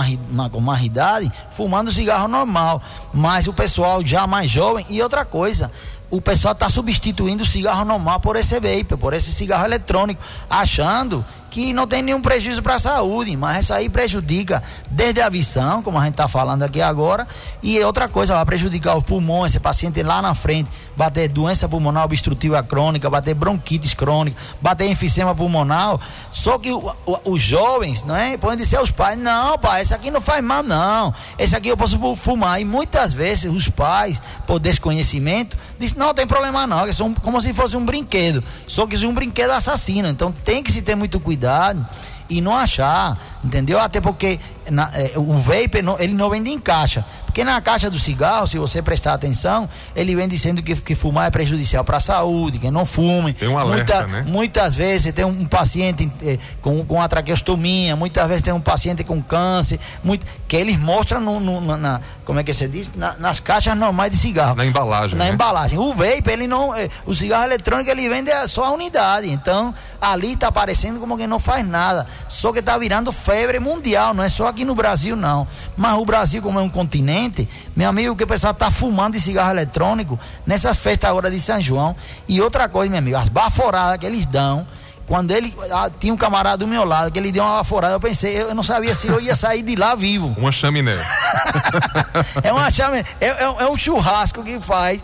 com 0.51 0.62
mais 0.62 0.86
idade 0.86 1.31
fumando 1.51 1.92
cigarro 1.92 2.27
normal, 2.27 2.81
mas 3.13 3.48
o 3.48 3.54
pessoal 3.54 4.06
já 4.06 4.25
mais 4.25 4.50
jovem 4.50 4.86
e 4.89 5.01
outra 5.01 5.25
coisa, 5.25 5.71
o 6.09 6.21
pessoal 6.21 6.54
está 6.54 6.69
substituindo 6.69 7.44
o 7.44 7.45
cigarro 7.45 7.83
normal 7.83 8.19
por 8.19 8.36
esse 8.36 8.54
vape, 8.59 8.95
por 8.98 9.13
esse 9.13 9.31
cigarro 9.31 9.65
eletrônico, 9.65 10.21
achando 10.50 11.25
que 11.50 11.74
não 11.74 11.88
tem 11.88 12.02
nenhum 12.02 12.22
prejuízo 12.22 12.62
para 12.62 12.76
a 12.76 12.80
saúde, 12.80 13.36
mas 13.36 13.64
isso 13.64 13.74
aí 13.74 13.90
prejudica 13.90 14.62
desde 14.90 15.22
a 15.22 15.30
visão, 15.30 15.82
como 15.82 15.98
a 15.98 16.04
gente 16.04 16.14
está 16.14 16.28
falando 16.28 16.64
aqui 16.64 16.82
agora, 16.82 17.28
e 17.64 17.80
outra 17.84 18.08
coisa, 18.08 18.36
vai 18.36 18.46
prejudicar 18.46 18.98
os 18.98 19.04
pulmões, 19.04 19.52
esse 19.52 19.60
paciente 19.60 20.04
lá 20.04 20.22
na 20.22 20.34
frente 20.34 20.70
vai 20.96 21.10
ter 21.12 21.28
doença 21.28 21.70
pulmonar 21.70 22.06
obstrutiva 22.06 22.62
crônica, 22.64 23.10
vai 23.10 23.22
ter 23.22 23.34
bronquites 23.34 23.94
crônica, 23.94 24.38
vai 24.62 24.76
ter 24.76 24.88
enfisema 24.88 25.34
pulmonar. 25.34 26.00
Só 26.32 26.58
que 26.58 26.72
o, 26.72 26.92
o, 27.06 27.32
os 27.32 27.42
jovens, 27.42 28.04
não 28.04 28.16
é? 28.16 28.36
Podem 28.38 28.58
dizer 28.58 28.78
aos 28.78 28.92
pais, 28.92 29.18
não, 29.18 29.58
pai, 29.58 29.84
esse 29.84 29.94
aqui 29.94 30.10
não 30.10 30.20
faz 30.20 30.44
mal, 30.44 30.64
não. 30.64 31.14
Esse 31.38 31.56
aqui 31.56 31.70
eu 31.70 31.78
posso 31.78 31.98
fumar. 32.16 32.60
E 32.60 32.66
muitas 32.66 33.14
vezes 33.14 33.52
os 33.52 33.70
pais, 33.70 34.20
por 34.46 34.60
desconhecimento, 34.60 35.56
dizem, 35.80 35.98
não, 35.98 36.14
tem 36.14 36.26
problema 36.26 36.66
não, 36.66 36.86
é 36.86 36.92
como 37.22 37.40
se 37.40 37.54
fosse 37.54 37.78
um 37.78 37.86
brinquedo. 37.86 38.44
Só 38.68 38.88
que 38.88 38.96
é 38.96 39.08
um 39.08 39.14
brinquedo 39.14 39.52
assassino. 39.52 40.08
Então 40.08 40.32
tem 40.44 40.64
que 40.64 40.72
se 40.72 40.82
ter 40.82 40.96
muito 40.96 41.20
cuidado 41.20 41.37
e 42.30 42.42
não 42.42 42.56
achar, 42.56 43.18
entendeu? 43.44 43.80
Até 43.80 44.01
porque 44.01 44.39
na, 44.69 44.92
é, 44.94 45.13
o 45.16 45.34
vape 45.34 45.81
não, 45.81 45.98
ele 46.00 46.13
não 46.13 46.30
vende 46.30 46.50
em 46.50 46.60
caixa. 46.60 47.06
Porque 47.38 47.45
na 47.45 47.62
caixa 47.62 47.88
do 47.88 48.00
cigarro, 48.00 48.48
se 48.48 48.57
você 48.57 48.81
prestar 48.81 49.13
atenção, 49.13 49.69
ele 49.95 50.16
vem 50.16 50.28
dizendo 50.28 50.63
que, 50.63 50.75
que 50.75 50.95
fumar 50.95 51.28
é 51.28 51.30
prejudicial 51.30 51.84
para 51.84 51.98
a 51.98 52.00
saúde, 52.00 52.57
que 52.57 52.72
não 52.72 52.84
fume. 52.84 53.31
Tem 53.31 53.48
um 53.48 53.60
alerta, 53.60 54.07
Muita, 54.07 54.07
né? 54.07 54.25
Muitas 54.25 54.75
vezes 54.75 55.13
tem 55.13 55.24
um 55.24 55.45
paciente 55.45 56.12
eh, 56.24 56.39
com, 56.63 56.84
com 56.84 57.00
a 57.00 57.07
traqueostomia, 57.07 57.95
muitas 57.95 58.28
vezes 58.28 58.42
tem 58.42 58.51
um 58.51 58.60
paciente 58.60 59.04
com 59.04 59.22
câncer, 59.22 59.80
muito, 60.04 60.25
que 60.48 60.56
eles 60.56 60.80
mostram 60.80 61.22
no, 61.22 61.39
no 61.39 61.78
na, 61.78 62.01
como 62.25 62.39
é 62.39 62.44
que 62.44 62.51
você 62.51 62.68
diz? 62.68 62.92
Na, 62.95 63.13
nas 63.19 63.39
caixas 63.39 63.78
normais 63.78 64.10
de 64.10 64.18
cigarro. 64.18 64.56
Na 64.56 64.66
embalagem. 64.66 65.16
Na 65.16 65.25
né? 65.25 65.31
embalagem. 65.31 65.78
O 65.78 65.94
vape, 65.94 66.31
ele 66.31 66.48
não. 66.48 66.74
Eh, 66.74 66.89
o 67.06 67.13
cigarro 67.13 67.44
eletrônico 67.44 67.89
ele 67.92 68.10
vende 68.10 68.31
só 68.48 68.66
a 68.66 68.72
unidade. 68.72 69.30
Então, 69.30 69.75
ali 70.01 70.34
está 70.34 70.48
aparecendo 70.48 71.00
como 71.00 71.16
que 71.16 71.28
não 71.28 71.39
faz 71.39 71.63
nada. 71.66 72.07
Só 72.28 72.51
que 72.51 72.60
está 72.60 72.80
virando 72.80 73.12
febre 73.12 73.60
mundial, 73.60 74.16
não 74.16 74.24
é 74.24 74.30
só 74.30 74.48
aqui 74.48 74.66
no 74.66 74.74
Brasil, 74.74 75.16
não. 75.16 75.48
Mas 75.78 75.94
o 76.00 76.04
Brasil, 76.04 76.42
como 76.42 76.57
é 76.57 76.62
um 76.63 76.69
continente, 76.69 77.26
meu 77.75 77.89
amigo, 77.89 78.15
que 78.15 78.24
o 78.24 78.27
pessoal 78.27 78.53
está 78.53 78.69
fumando 78.69 79.13
de 79.13 79.19
cigarro 79.19 79.51
eletrônico 79.51 80.19
nessas 80.45 80.77
festas 80.77 81.09
agora 81.09 81.29
de 81.31 81.39
São 81.39 81.59
João. 81.62 81.95
E 82.27 82.41
outra 82.41 82.68
coisa, 82.68 82.89
meu 82.89 83.00
amigo, 83.00 83.18
as 83.18 83.29
baforadas 83.29 83.97
que 83.97 84.06
eles 84.06 84.25
dão. 84.25 84.65
Quando 85.07 85.31
ele 85.31 85.56
ah, 85.71 85.89
tinha 85.97 86.13
um 86.13 86.18
camarada 86.18 86.57
do 86.57 86.68
meu 86.68 86.83
lado 86.83 87.09
que 87.09 87.18
ele 87.18 87.31
deu 87.31 87.41
uma 87.41 87.56
baforada, 87.59 87.94
eu 87.94 88.00
pensei, 88.00 88.41
eu 88.41 88.53
não 88.53 88.62
sabia 88.62 88.94
se 88.94 89.07
eu 89.07 89.21
ia 89.21 89.38
sair 89.38 89.62
de 89.62 89.74
lá 89.74 89.95
vivo. 89.95 90.35
Uma 90.38 90.51
chaminé. 90.51 90.97
é 92.44 92.51
uma 92.51 92.69
chaminé, 92.69 93.06
é, 93.21 93.27
é, 93.27 93.44
é 93.44 93.69
um 93.69 93.77
churrasco 93.77 94.44
que 94.44 94.59
faz 94.59 95.01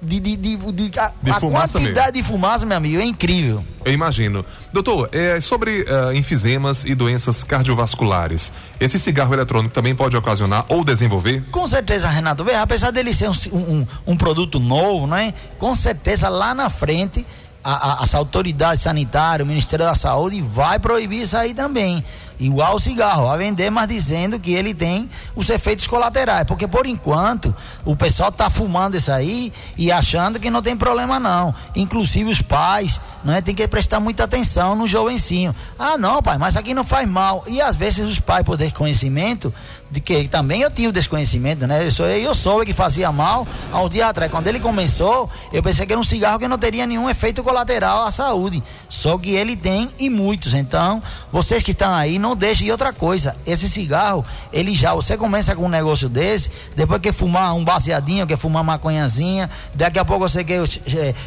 de, 0.00 0.20
de, 0.20 0.36
de, 0.36 0.56
de, 0.56 0.98
a, 0.98 1.12
de 1.22 1.30
a 1.30 1.40
quantidade 1.40 1.96
mesmo. 1.96 2.12
de 2.12 2.22
fumaça, 2.22 2.64
meu 2.64 2.76
amigo, 2.76 3.00
é 3.00 3.04
incrível. 3.04 3.64
Eu 3.84 3.92
imagino. 3.92 4.44
Doutor, 4.72 5.08
é, 5.12 5.40
sobre 5.40 5.82
uh, 5.82 6.12
enfisemas 6.14 6.84
e 6.84 6.94
doenças 6.94 7.42
cardiovasculares, 7.42 8.52
esse 8.78 8.98
cigarro 8.98 9.34
eletrônico 9.34 9.74
também 9.74 9.94
pode 9.94 10.16
ocasionar 10.16 10.64
ou 10.68 10.84
desenvolver? 10.84 11.44
Com 11.50 11.66
certeza, 11.66 12.08
Renato. 12.08 12.44
Veja, 12.44 12.62
apesar 12.62 12.90
dele 12.90 13.12
ser 13.12 13.28
um, 13.28 13.34
um, 13.52 13.86
um 14.06 14.16
produto 14.16 14.60
novo, 14.60 15.06
né? 15.06 15.34
Com 15.58 15.74
certeza 15.74 16.28
lá 16.28 16.54
na 16.54 16.70
frente 16.70 17.26
a, 17.62 17.72
a, 17.72 18.02
as 18.02 18.14
autoridades 18.14 18.82
sanitárias, 18.82 19.44
o 19.44 19.48
Ministério 19.48 19.84
da 19.84 19.94
Saúde 19.94 20.40
vai 20.40 20.78
proibir 20.78 21.22
isso 21.22 21.36
aí 21.36 21.54
também 21.54 22.04
igual 22.38 22.76
o 22.76 22.80
cigarro, 22.80 23.28
a 23.28 23.36
vender, 23.36 23.70
mas 23.70 23.88
dizendo 23.88 24.38
que 24.38 24.52
ele 24.52 24.72
tem 24.72 25.08
os 25.34 25.48
efeitos 25.50 25.86
colaterais. 25.86 26.44
Porque 26.46 26.66
por 26.66 26.86
enquanto 26.86 27.54
o 27.84 27.96
pessoal 27.96 28.28
está 28.28 28.48
fumando 28.48 28.96
isso 28.96 29.10
aí 29.10 29.52
e 29.76 29.90
achando 29.90 30.38
que 30.38 30.50
não 30.50 30.62
tem 30.62 30.76
problema 30.76 31.18
não. 31.18 31.54
Inclusive 31.74 32.30
os 32.30 32.42
pais, 32.42 33.00
não 33.24 33.34
é? 33.34 33.40
Tem 33.40 33.54
que 33.54 33.66
prestar 33.66 34.00
muita 34.00 34.24
atenção 34.24 34.74
no 34.74 34.86
jovencinho. 34.86 35.54
Ah, 35.78 35.98
não, 35.98 36.22
pai, 36.22 36.38
mas 36.38 36.56
aqui 36.56 36.74
não 36.74 36.84
faz 36.84 37.08
mal. 37.08 37.44
E 37.46 37.60
às 37.60 37.76
vezes 37.76 38.08
os 38.08 38.18
pais, 38.18 38.44
por 38.44 38.56
desconhecimento, 38.56 39.52
de 39.90 40.00
que 40.00 40.28
também 40.28 40.60
eu 40.60 40.70
tinha 40.70 40.88
o 40.88 40.92
desconhecimento, 40.92 41.66
né? 41.66 41.86
Eu, 41.86 41.90
sou, 41.90 42.06
eu 42.06 42.34
soube 42.34 42.66
que 42.66 42.74
fazia 42.74 43.10
mal 43.10 43.46
há 43.72 43.80
um 43.80 43.88
dia 43.88 44.08
atrás. 44.08 44.30
Quando 44.30 44.46
ele 44.46 44.60
começou, 44.60 45.30
eu 45.52 45.62
pensei 45.62 45.86
que 45.86 45.92
era 45.92 46.00
um 46.00 46.04
cigarro 46.04 46.38
que 46.38 46.46
não 46.46 46.58
teria 46.58 46.86
nenhum 46.86 47.08
efeito 47.08 47.42
colateral 47.42 48.06
à 48.06 48.10
saúde. 48.10 48.62
Só 48.88 49.16
que 49.16 49.30
ele 49.30 49.56
tem 49.56 49.90
e 49.98 50.10
muitos. 50.10 50.54
Então, 50.54 51.02
vocês 51.32 51.62
que 51.62 51.70
estão 51.72 51.94
aí, 51.94 52.18
não 52.18 52.27
deixem. 52.34 52.68
E 52.68 52.72
outra 52.72 52.92
coisa, 52.92 53.36
esse 53.46 53.68
cigarro, 53.68 54.24
ele 54.52 54.74
já, 54.74 54.94
você 54.94 55.16
começa 55.16 55.54
com 55.54 55.66
um 55.66 55.68
negócio 55.68 56.08
desse, 56.08 56.50
depois 56.76 57.00
quer 57.00 57.12
fumar 57.12 57.54
um 57.54 57.64
baseadinho, 57.64 58.26
quer 58.26 58.36
fumar 58.36 58.62
uma 58.62 58.72
maconhazinha, 58.72 59.50
daqui 59.74 59.98
a 59.98 60.04
pouco 60.04 60.28
você 60.28 60.44
quer 60.44 60.62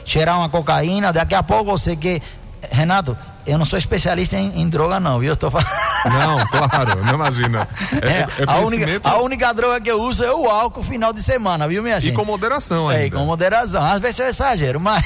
cheirar 0.05 0.37
uma 0.37 0.49
cocaína, 0.49 1.11
daqui 1.11 1.35
a 1.35 1.43
pouco 1.43 1.71
você 1.71 1.95
quer. 1.95 2.21
Renato, 2.71 3.17
eu 3.45 3.57
não 3.57 3.65
sou 3.65 3.77
especialista 3.77 4.35
em, 4.35 4.61
em, 4.61 4.69
droga, 4.69 4.99
não, 4.99 5.19
viu? 5.19 5.29
Eu 5.29 5.35
tô 5.35 5.49
falando. 5.49 5.67
Não, 6.05 6.47
claro, 6.47 7.03
não 7.05 7.13
imagina. 7.15 7.67
É, 8.01 8.07
é, 8.07 8.21
é 8.21 8.27
a, 8.47 8.59
única, 8.59 9.09
a 9.09 9.21
única 9.21 9.53
droga 9.53 9.79
que 9.79 9.91
eu 9.91 10.01
uso 10.01 10.23
é 10.23 10.33
o 10.33 10.49
álcool 10.49 10.81
final 10.81 11.13
de 11.13 11.21
semana, 11.21 11.67
viu, 11.67 11.83
minha 11.83 11.99
gente? 11.99 12.13
E 12.13 12.15
com 12.15 12.25
moderação 12.25 12.89
ainda. 12.89 13.05
É, 13.05 13.19
com 13.19 13.25
moderação. 13.25 13.83
Às 13.83 13.99
vezes 13.99 14.19
eu 14.19 14.27
exagero, 14.27 14.79
mas. 14.79 15.05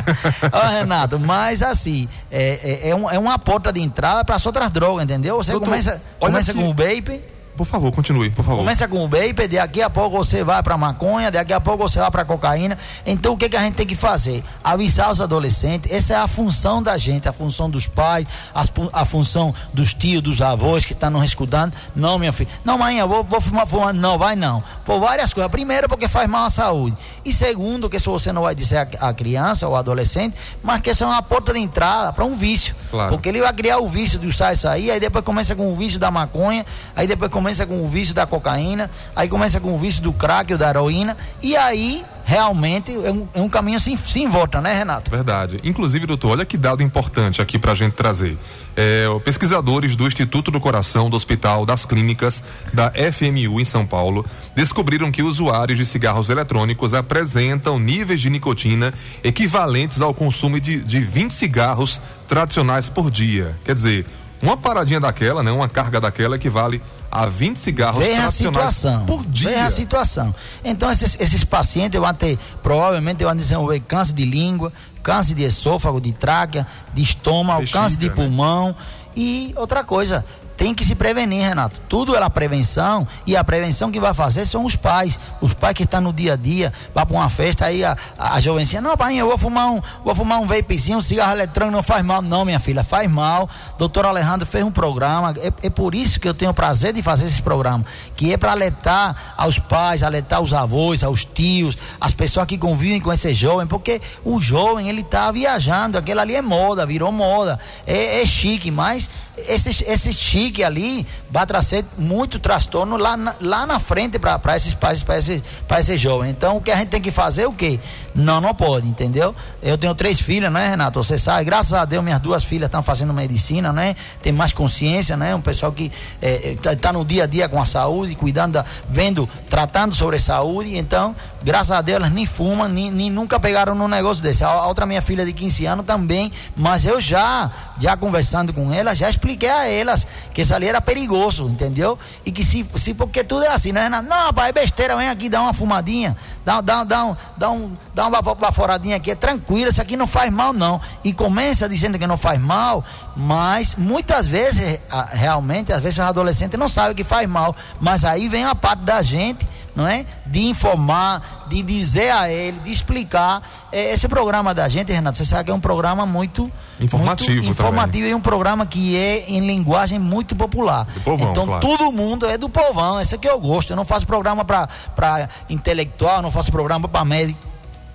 Ó, 0.52 0.66
Renato, 0.68 1.18
mas 1.18 1.62
assim, 1.62 2.08
é, 2.30 2.82
é, 2.84 2.90
é, 2.90 2.94
um, 2.94 3.10
é 3.10 3.18
uma 3.18 3.38
porta 3.38 3.72
de 3.72 3.80
entrada 3.80 4.24
para 4.24 4.36
as 4.36 4.44
outras 4.44 4.70
drogas, 4.70 5.04
entendeu? 5.04 5.36
Você 5.36 5.52
Doutor, 5.52 5.66
começa, 5.66 6.02
começa 6.18 6.52
com 6.52 6.68
o 6.68 6.74
vape 6.74 7.33
Por 7.56 7.66
favor, 7.66 7.92
continue, 7.92 8.30
por 8.30 8.44
favor. 8.44 8.58
Começa 8.58 8.88
com 8.88 9.04
o 9.04 9.08
vape, 9.08 9.46
daqui 9.46 9.80
a 9.80 9.88
pouco 9.88 10.16
você 10.16 10.42
vai 10.42 10.60
para 10.60 10.76
maconha, 10.76 11.30
daqui 11.30 11.52
a 11.52 11.60
pouco 11.60 11.88
você 11.88 12.00
vai 12.00 12.10
para 12.10 12.24
cocaína. 12.24 12.76
Então 13.06 13.34
o 13.34 13.36
que, 13.36 13.48
que 13.48 13.56
a 13.56 13.60
gente 13.60 13.74
tem 13.74 13.86
que 13.86 13.94
fazer? 13.94 14.42
Avisar 14.62 15.12
os 15.12 15.20
adolescentes. 15.20 15.90
Essa 15.92 16.14
é 16.14 16.16
a 16.16 16.26
função 16.26 16.82
da 16.82 16.98
gente, 16.98 17.28
a 17.28 17.32
função 17.32 17.70
dos 17.70 17.86
pais, 17.86 18.26
a, 18.52 18.64
a 18.92 19.04
função 19.04 19.54
dos 19.72 19.94
tios, 19.94 20.20
dos 20.20 20.42
avós 20.42 20.84
que 20.84 20.92
estão 20.94 21.10
nos 21.10 21.24
escutando. 21.24 21.72
Não, 21.94 22.18
minha 22.18 22.32
filha. 22.32 22.50
Não, 22.64 22.76
mãe, 22.76 22.98
eu 22.98 23.06
vou, 23.06 23.22
vou 23.22 23.40
fumar 23.40 23.68
fumando. 23.68 24.00
Não, 24.00 24.18
vai 24.18 24.34
não. 24.34 24.62
Por 24.84 24.98
várias 24.98 25.32
coisas. 25.32 25.50
Primeiro, 25.50 25.88
porque 25.88 26.08
faz 26.08 26.28
mal 26.28 26.46
à 26.46 26.50
saúde. 26.50 26.96
E 27.24 27.32
segundo, 27.32 27.88
que 27.88 28.00
se 28.00 28.06
você 28.06 28.32
não 28.32 28.42
vai 28.42 28.54
dizer 28.56 28.78
a, 28.78 29.08
a 29.08 29.14
criança 29.14 29.68
ou 29.68 29.76
adolescente, 29.76 30.34
mas 30.60 30.80
que 30.80 30.90
essa 30.90 31.04
é 31.04 31.06
uma 31.06 31.22
porta 31.22 31.52
de 31.52 31.60
entrada 31.60 32.12
para 32.12 32.24
um 32.24 32.34
vício. 32.34 32.74
Claro. 32.90 33.10
Porque 33.10 33.28
ele 33.28 33.40
vai 33.40 33.52
criar 33.52 33.78
o 33.78 33.88
vício 33.88 34.18
de 34.18 34.26
usar 34.26 34.52
isso 34.52 34.66
aí, 34.66 34.90
aí 34.90 34.98
depois 34.98 35.24
começa 35.24 35.54
com 35.54 35.72
o 35.72 35.76
vício 35.76 36.00
da 36.00 36.10
maconha, 36.10 36.66
aí 36.96 37.06
depois 37.06 37.30
começa 37.30 37.43
começa 37.44 37.66
com 37.66 37.84
o 37.84 37.86
vício 37.86 38.14
da 38.14 38.26
cocaína, 38.26 38.90
aí 39.14 39.28
começa 39.28 39.60
com 39.60 39.74
o 39.74 39.78
vício 39.78 40.02
do 40.02 40.14
crack 40.14 40.50
ou 40.54 40.58
da 40.58 40.70
heroína, 40.70 41.14
e 41.42 41.54
aí 41.54 42.02
realmente 42.24 42.90
é 42.90 43.12
um, 43.12 43.28
é 43.34 43.40
um 43.42 43.50
caminho 43.50 43.78
sem, 43.78 43.98
sem 43.98 44.26
volta, 44.26 44.62
né, 44.62 44.72
Renato? 44.72 45.10
Verdade. 45.10 45.60
Inclusive, 45.62 46.06
doutor, 46.06 46.30
olha 46.30 46.46
que 46.46 46.56
dado 46.56 46.82
importante 46.82 47.42
aqui 47.42 47.58
para 47.58 47.72
a 47.72 47.74
gente 47.74 47.92
trazer. 47.92 48.38
É, 48.74 49.04
pesquisadores 49.22 49.94
do 49.94 50.06
Instituto 50.06 50.50
do 50.50 50.58
Coração 50.58 51.10
do 51.10 51.16
Hospital 51.18 51.66
das 51.66 51.84
Clínicas 51.84 52.42
da 52.72 52.90
FMU 52.90 53.60
em 53.60 53.64
São 53.66 53.86
Paulo 53.86 54.24
descobriram 54.56 55.12
que 55.12 55.22
usuários 55.22 55.76
de 55.76 55.84
cigarros 55.84 56.30
eletrônicos 56.30 56.94
apresentam 56.94 57.78
níveis 57.78 58.22
de 58.22 58.30
nicotina 58.30 58.94
equivalentes 59.22 60.00
ao 60.00 60.14
consumo 60.14 60.58
de, 60.58 60.80
de 60.80 60.98
20 60.98 61.30
cigarros 61.30 62.00
tradicionais 62.26 62.88
por 62.88 63.10
dia. 63.10 63.54
Quer 63.66 63.74
dizer, 63.74 64.06
uma 64.44 64.56
paradinha 64.56 65.00
daquela, 65.00 65.42
né, 65.42 65.50
uma 65.50 65.68
carga 65.68 66.00
daquela 66.00 66.36
equivale 66.36 66.80
a 67.14 67.26
20 67.26 67.56
cigarros 67.56 68.04
Vem 68.04 68.18
a 68.18 68.28
situação, 68.28 69.06
por 69.06 69.24
dia. 69.24 69.50
Vem 69.50 69.60
a 69.60 69.70
situação. 69.70 70.34
Então, 70.64 70.90
esses, 70.90 71.16
esses 71.20 71.44
pacientes 71.44 72.00
vão 72.00 72.12
ter, 72.12 72.36
provavelmente, 72.60 73.22
vão 73.22 73.36
desenvolver 73.36 73.78
câncer 73.78 74.14
de 74.14 74.24
língua, 74.24 74.72
câncer 75.00 75.36
de 75.36 75.44
esôfago, 75.44 76.00
de 76.00 76.10
tráquea, 76.10 76.66
de 76.92 77.02
estômago, 77.02 77.60
Bexiga, 77.60 77.78
câncer 77.78 77.98
de 77.98 78.08
né? 78.08 78.14
pulmão. 78.16 78.74
E 79.14 79.54
outra 79.56 79.84
coisa, 79.84 80.24
tem 80.56 80.74
que 80.74 80.84
se 80.84 80.94
prevenir, 80.94 81.42
Renato. 81.42 81.80
Tudo 81.88 82.14
é 82.16 82.22
a 82.22 82.30
prevenção 82.30 83.06
e 83.26 83.36
a 83.36 83.44
prevenção 83.44 83.90
que 83.90 84.00
vai 84.00 84.14
fazer 84.14 84.46
são 84.46 84.64
os 84.64 84.76
pais. 84.76 85.18
Os 85.40 85.52
pais 85.52 85.74
que 85.74 85.84
estão 85.84 86.00
no 86.00 86.12
dia 86.12 86.34
a 86.34 86.36
dia, 86.36 86.72
vai 86.94 87.04
para 87.04 87.16
uma 87.16 87.28
festa, 87.28 87.66
aí 87.66 87.84
a, 87.84 87.96
a, 88.18 88.34
a 88.34 88.40
jovencinha, 88.40 88.80
não, 88.80 88.96
pai, 88.96 89.16
eu 89.16 89.28
vou 89.28 89.38
fumar 89.38 89.70
um, 89.70 89.80
vou 90.04 90.14
fumar 90.14 90.40
um 90.40 90.46
vapezinho, 90.46 90.98
um 90.98 91.00
cigarro 91.00 91.32
eletrônico, 91.32 91.76
não 91.76 91.82
faz 91.82 92.04
mal. 92.04 92.22
Não, 92.22 92.44
minha 92.44 92.60
filha, 92.60 92.84
faz 92.84 93.10
mal. 93.10 93.48
Doutor 93.78 94.06
Alejandro 94.06 94.46
fez 94.46 94.64
um 94.64 94.70
programa, 94.70 95.34
é, 95.38 95.52
é 95.66 95.70
por 95.70 95.94
isso 95.94 96.20
que 96.20 96.28
eu 96.28 96.34
tenho 96.34 96.50
o 96.50 96.54
prazer 96.54 96.92
de 96.92 97.02
fazer 97.02 97.26
esse 97.26 97.42
programa, 97.42 97.84
que 98.16 98.32
é 98.32 98.36
para 98.36 98.52
alertar 98.52 99.34
aos 99.36 99.58
pais, 99.58 100.02
alertar 100.02 100.40
os 100.40 100.52
avós, 100.52 101.02
aos 101.02 101.24
tios, 101.24 101.76
as 102.00 102.14
pessoas 102.14 102.46
que 102.46 102.56
convivem 102.56 103.00
com 103.00 103.12
esse 103.12 103.32
jovem, 103.34 103.66
porque 103.66 104.00
o 104.24 104.40
jovem, 104.40 104.88
ele 104.88 105.00
está 105.00 105.30
viajando, 105.32 105.98
aquilo 105.98 106.20
ali 106.20 106.36
é 106.36 106.42
moda, 106.42 106.86
virou 106.86 107.10
moda, 107.10 107.58
é, 107.86 108.22
é 108.22 108.26
chique, 108.26 108.70
mas 108.70 109.08
esse, 109.36 109.84
esse 109.84 110.12
chique 110.12 110.62
ali 110.62 111.06
vai 111.30 111.44
trazer 111.46 111.84
muito 111.98 112.38
transtorno 112.38 112.96
lá 112.96 113.16
na, 113.16 113.34
lá 113.40 113.66
na 113.66 113.78
frente 113.80 114.18
para 114.18 114.56
esses 114.56 114.74
pais, 114.74 115.02
para 115.02 115.18
esse, 115.18 115.42
esse 115.78 115.96
jovem. 115.96 116.30
Então, 116.30 116.56
o 116.56 116.60
que 116.60 116.70
a 116.70 116.76
gente 116.76 116.88
tem 116.88 117.00
que 117.00 117.10
fazer 117.10 117.42
é 117.42 117.48
o 117.48 117.52
quê? 117.52 117.80
Não, 118.14 118.40
não 118.40 118.54
pode, 118.54 118.86
entendeu? 118.86 119.34
Eu 119.60 119.76
tenho 119.76 119.94
três 119.94 120.20
filhas, 120.20 120.52
né, 120.52 120.68
Renato? 120.68 121.02
Você 121.02 121.18
sabe, 121.18 121.44
graças 121.44 121.72
a 121.72 121.84
Deus, 121.84 122.04
minhas 122.04 122.20
duas 122.20 122.44
filhas 122.44 122.68
estão 122.68 122.82
fazendo 122.82 123.12
medicina, 123.12 123.72
né? 123.72 123.96
Tem 124.22 124.32
mais 124.32 124.52
consciência, 124.52 125.16
né? 125.16 125.34
Um 125.34 125.40
pessoal 125.40 125.72
que 125.72 125.90
está 126.22 126.70
é, 126.70 126.72
é 126.74 126.76
tá 126.76 126.92
no 126.92 127.04
dia 127.04 127.24
a 127.24 127.26
dia 127.26 127.48
com 127.48 127.60
a 127.60 127.66
saúde, 127.66 128.14
cuidando, 128.14 128.52
da, 128.52 128.64
vendo, 128.88 129.28
tratando 129.50 129.94
sobre 129.94 130.18
saúde. 130.20 130.76
Então, 130.76 131.16
graças 131.42 131.72
a 131.72 131.82
Deus, 131.82 131.96
elas 131.96 132.12
nem 132.12 132.24
fumam, 132.24 132.68
nem, 132.68 132.90
nem 132.90 133.10
nunca 133.10 133.40
pegaram 133.40 133.74
num 133.74 133.88
negócio 133.88 134.22
desse. 134.22 134.44
A, 134.44 134.48
a 134.48 134.66
outra 134.68 134.86
minha 134.86 135.02
filha 135.02 135.26
de 135.26 135.32
15 135.32 135.66
anos 135.66 135.86
também, 135.86 136.30
mas 136.56 136.84
eu 136.84 137.00
já, 137.00 137.50
já 137.80 137.96
conversando 137.96 138.52
com 138.52 138.72
elas, 138.72 138.96
já 138.96 139.08
expliquei 139.24 139.48
a 139.48 139.66
elas 139.66 140.06
que 140.34 140.42
ali 140.52 140.68
era 140.68 140.80
perigoso, 140.80 141.48
entendeu? 141.48 141.98
E 142.24 142.30
que 142.30 142.44
se, 142.44 142.66
se 142.76 142.92
porque 142.92 143.24
tudo 143.24 143.44
é 143.44 143.48
assim, 143.48 143.72
né, 143.72 143.84
Renato? 143.84 144.08
Não, 144.08 144.32
pai, 144.32 144.50
é 144.50 144.52
besteira, 144.52 144.96
vem 144.96 145.08
aqui, 145.08 145.28
dá 145.28 145.40
uma 145.40 145.54
fumadinha, 145.54 146.16
dá, 146.44 146.60
dá, 146.60 146.84
dá, 146.84 147.04
um, 147.04 147.16
dá, 147.36 147.50
um, 147.50 147.76
dá 147.94 148.06
uma 148.06 148.20
baforadinha 148.20 148.96
aqui, 148.96 149.10
é 149.10 149.14
tranquilo, 149.14 149.70
isso 149.70 149.80
aqui 149.80 149.96
não 149.96 150.06
faz 150.06 150.30
mal, 150.30 150.52
não. 150.52 150.80
E 151.02 151.12
começa 151.12 151.68
dizendo 151.68 151.98
que 151.98 152.06
não 152.06 152.18
faz 152.18 152.38
mal, 152.40 152.84
mas 153.16 153.74
muitas 153.76 154.28
vezes, 154.28 154.80
realmente, 155.12 155.72
às 155.72 155.82
vezes 155.82 155.98
os 155.98 156.04
adolescentes 156.04 156.58
não 156.58 156.68
sabem 156.68 156.94
que 156.94 157.04
faz 157.04 157.28
mal, 157.28 157.56
mas 157.80 158.04
aí 158.04 158.28
vem 158.28 158.44
a 158.44 158.54
parte 158.54 158.80
da 158.80 159.00
gente 159.00 159.46
não 159.74 159.86
é? 159.86 160.04
De 160.26 160.46
informar, 160.46 161.46
de 161.48 161.62
dizer 161.62 162.10
a 162.10 162.30
ele, 162.30 162.58
de 162.60 162.70
explicar. 162.70 163.42
É, 163.72 163.92
esse 163.92 164.08
programa 164.08 164.54
da 164.54 164.68
gente, 164.68 164.92
Renato, 164.92 165.16
você 165.16 165.24
sabe 165.24 165.44
que 165.44 165.50
é 165.50 165.54
um 165.54 165.60
programa 165.60 166.06
muito 166.06 166.50
informativo, 166.80 167.30
muito 167.30 167.50
informativo 167.50 168.06
e 168.06 168.14
um 168.14 168.20
programa 168.20 168.66
que 168.66 168.96
é 168.96 169.24
em 169.28 169.46
linguagem 169.46 169.98
muito 169.98 170.36
popular. 170.36 170.86
Povão, 171.04 171.30
então 171.30 171.46
claro. 171.46 171.66
todo 171.66 171.90
mundo 171.90 172.26
é 172.26 172.38
do 172.38 172.48
povão, 172.48 173.00
esse 173.00 173.14
é 173.14 173.18
que 173.18 173.28
eu 173.28 173.38
gosto. 173.40 173.70
Eu 173.70 173.76
não 173.76 173.84
faço 173.84 174.06
programa 174.06 174.44
para 174.44 175.28
intelectual, 175.48 176.22
não 176.22 176.30
faço 176.30 176.50
programa 176.50 176.88
para 176.88 177.04
médico 177.04 177.54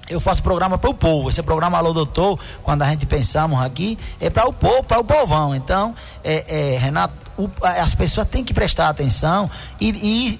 eu 0.09 0.19
faço 0.19 0.41
programa 0.41 0.77
para 0.77 0.89
o 0.89 0.93
povo. 0.93 1.29
Esse 1.29 1.41
programa 1.43 1.77
Alô 1.77 1.93
Doutor, 1.93 2.39
quando 2.63 2.81
a 2.81 2.89
gente 2.89 3.05
pensamos 3.05 3.61
aqui, 3.61 3.97
é 4.19 4.29
para 4.29 4.49
o 4.49 4.51
povo, 4.51 4.83
para 4.83 4.99
o 4.99 5.03
povão. 5.03 5.55
Então, 5.55 5.93
é, 6.23 6.73
é, 6.73 6.77
Renato, 6.79 7.13
o, 7.39 7.49
as 7.61 7.95
pessoas 7.95 8.27
têm 8.27 8.43
que 8.43 8.53
prestar 8.53 8.89
atenção 8.89 9.49
e, 9.79 9.89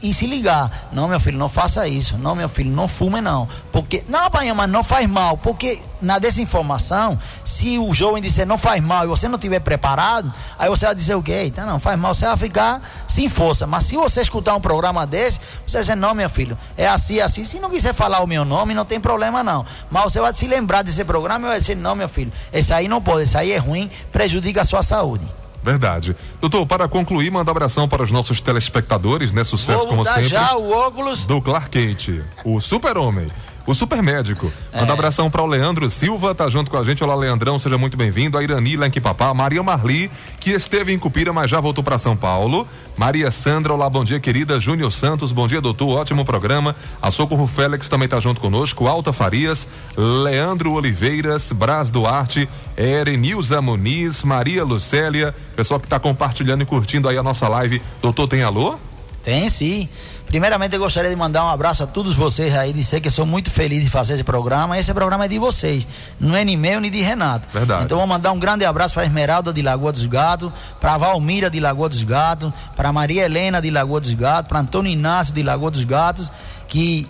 e, 0.02 0.10
e, 0.10 0.14
se 0.14 0.28
ligar. 0.28 0.90
Não, 0.92 1.08
meu 1.08 1.20
filho, 1.20 1.38
não 1.38 1.48
faça 1.48 1.88
isso. 1.88 2.18
Não, 2.18 2.36
meu 2.36 2.50
filho, 2.50 2.70
não 2.70 2.90
fume 2.90 3.22
não. 3.22 3.48
Porque, 3.72 4.04
não, 4.10 4.30
pai, 4.30 4.52
mas 4.52 4.70
não 4.70 4.84
faz 4.84 5.08
mal. 5.08 5.38
Porque 5.38 5.80
na 6.02 6.20
desinformação, 6.20 7.18
se 7.46 7.78
o 7.80 7.94
jovem 7.94 8.22
disser 8.22 8.46
não 8.46 8.58
faz 8.58 8.84
mal 8.84 9.06
e 9.06 9.08
você 9.08 9.30
não 9.30 9.38
estiver 9.38 9.62
preparado, 9.62 10.34
aí 10.58 10.70
você 10.70 10.86
vai 10.88 10.96
dizer 10.96 11.16
o 11.16 11.24
quê? 11.24 11.44
Então, 11.46 11.66
não, 11.66 11.80
faz 11.80 11.98
mal, 11.98 12.14
você 12.14 12.26
vai 12.26 12.36
ficar 12.36 12.82
sem 13.08 13.30
força. 13.30 13.66
Mas 13.66 13.86
se 13.86 13.96
você 13.96 14.22
escutar 14.22 14.54
um 14.56 14.62
programa 14.62 15.08
desse, 15.08 15.40
você 15.66 15.78
vai 15.78 15.82
dizer, 15.84 15.96
não, 15.96 16.14
meu 16.14 16.30
filho, 16.30 16.58
é 16.76 16.86
assim, 16.86 17.20
é 17.20 17.22
assim. 17.22 17.46
Se 17.46 17.60
não 17.60 17.70
quiser 17.70 17.94
falar 17.94 18.20
o 18.20 18.28
meu 18.28 18.44
nome, 18.44 18.74
não 18.74 18.84
tem 18.84 19.00
problema 19.00 19.42
não. 19.42 19.66
Mas 19.90 20.04
você 20.04 20.20
vai 20.20 20.34
se 20.34 20.46
lembrar 20.48 20.82
desse 20.82 21.06
programa 21.06 21.48
e 21.48 21.50
vai 21.52 21.60
dizer, 21.60 21.78
não, 21.78 21.96
meu 21.96 22.10
filho, 22.10 22.32
esse 22.52 22.74
aí 22.74 22.90
não 22.90 23.02
pode, 23.02 23.24
esse 23.24 23.38
aí 23.38 23.54
é 23.54 23.58
ruim, 23.58 23.90
prejudica 24.12 24.62
a 24.62 24.66
sua 24.66 24.84
saúde. 24.84 25.39
Verdade. 25.64 26.16
Doutor, 26.40 26.66
para 26.66 26.88
concluir, 26.88 27.32
manda 27.32 27.52
abração 27.52 27.88
para 27.88 28.04
os 28.04 28.12
nossos 28.12 28.40
telespectadores, 28.40 29.32
né? 29.32 29.44
Sucesso 29.44 29.80
Vou 29.80 29.88
como 29.88 30.06
sempre. 30.06 30.28
já 30.28 30.56
o 30.56 30.72
óculos 30.72 31.26
do 31.26 31.42
Clark 31.42 31.70
Kent, 31.70 32.22
o 32.46 32.60
super-homem. 32.62 33.28
O 33.70 33.76
super 33.76 34.02
médico. 34.02 34.52
É. 34.74 34.80
Manda 34.80 34.94
abração 34.94 35.30
para 35.30 35.44
o 35.44 35.46
Leandro 35.46 35.88
Silva, 35.92 36.34
tá 36.34 36.50
junto 36.50 36.72
com 36.72 36.78
a 36.78 36.84
gente. 36.84 37.04
Olá, 37.04 37.14
Leandrão, 37.14 37.60
seja 37.60 37.78
muito 37.78 37.96
bem-vindo. 37.96 38.36
A 38.36 38.42
Irani 38.42 38.76
lá 38.76 38.88
em 38.88 38.90
Quipapá. 38.90 39.32
Maria 39.32 39.62
Marli, 39.62 40.10
que 40.40 40.50
esteve 40.50 40.92
em 40.92 40.98
Cupira, 40.98 41.32
mas 41.32 41.52
já 41.52 41.60
voltou 41.60 41.84
para 41.84 42.00
São 42.00 42.18
Paulo. 42.18 42.68
Maria 42.98 43.30
Sandra, 43.30 43.72
olá, 43.72 43.88
bom 43.88 44.04
dia, 44.04 44.20
querida. 44.20 44.60
Júnior 44.60 44.92
Santos, 44.92 45.32
bom 45.32 45.46
dia, 45.48 45.62
doutor. 45.62 46.00
Ótimo 46.00 46.26
programa. 46.26 46.76
A 47.00 47.12
Socorro 47.12 47.46
Félix 47.46 47.88
também 47.88 48.08
tá 48.08 48.20
junto 48.20 48.42
conosco. 48.42 48.88
Alta 48.88 49.14
Farias, 49.14 49.68
Leandro 49.96 50.72
Oliveiras, 50.72 51.52
Braz 51.52 51.92
Duarte, 51.92 52.50
Erenilza 52.76 53.62
Muniz, 53.62 54.24
Maria 54.24 54.64
Lucélia. 54.64 55.36
Pessoal 55.56 55.80
que 55.80 55.86
está 55.86 56.00
compartilhando 56.00 56.64
e 56.64 56.66
curtindo 56.66 57.08
aí 57.08 57.20
a 57.20 57.24
nossa 57.24 57.48
live. 57.48 57.80
Doutor, 58.02 58.28
tem 58.28 58.42
alô? 58.42 58.80
Tem 59.24 59.50
sim. 59.50 59.90
Primeiramente, 60.30 60.76
eu 60.76 60.80
gostaria 60.80 61.10
de 61.10 61.16
mandar 61.16 61.44
um 61.44 61.50
abraço 61.50 61.84
a 61.84 61.88
todos 61.88 62.16
vocês 62.16 62.56
aí, 62.56 62.72
dizer 62.72 63.02
que 63.02 63.10
sou 63.10 63.26
muito 63.26 63.50
feliz 63.50 63.84
de 63.84 63.90
fazer 63.90 64.14
esse 64.14 64.24
programa. 64.24 64.78
Esse 64.78 64.94
programa 64.94 65.26
é 65.26 65.28
de 65.28 65.40
vocês, 65.40 65.88
não 66.20 66.36
é 66.36 66.46
nem 66.46 66.56
meu 66.56 66.80
nem 66.80 66.92
de 66.92 67.02
Renato. 67.02 67.48
Verdade. 67.52 67.86
Então, 67.86 67.98
vou 67.98 68.06
mandar 68.06 68.32
um 68.32 68.38
grande 68.38 68.64
abraço 68.64 68.94
para 68.94 69.04
Esmeralda 69.06 69.52
de 69.52 69.64
Lagoa 69.64 69.92
dos 69.92 70.06
Gatos, 70.06 70.52
para 70.80 70.98
Valmira 71.00 71.50
de 71.50 71.60
Lagoa 71.60 71.90
dos 71.90 72.04
Gatos, 72.04 72.54
para 72.76 72.94
Maria 72.94 73.26
Helena 73.26 73.60
de 73.60 73.72
Lagoa 73.72 74.00
dos 74.00 74.14
Gatos, 74.14 74.50
para 74.50 74.60
Antônio 74.60 74.92
Inácio 74.92 75.34
de 75.34 75.42
Lagoa 75.42 75.72
dos 75.72 75.84
Gatos, 75.84 76.32
que 76.68 77.08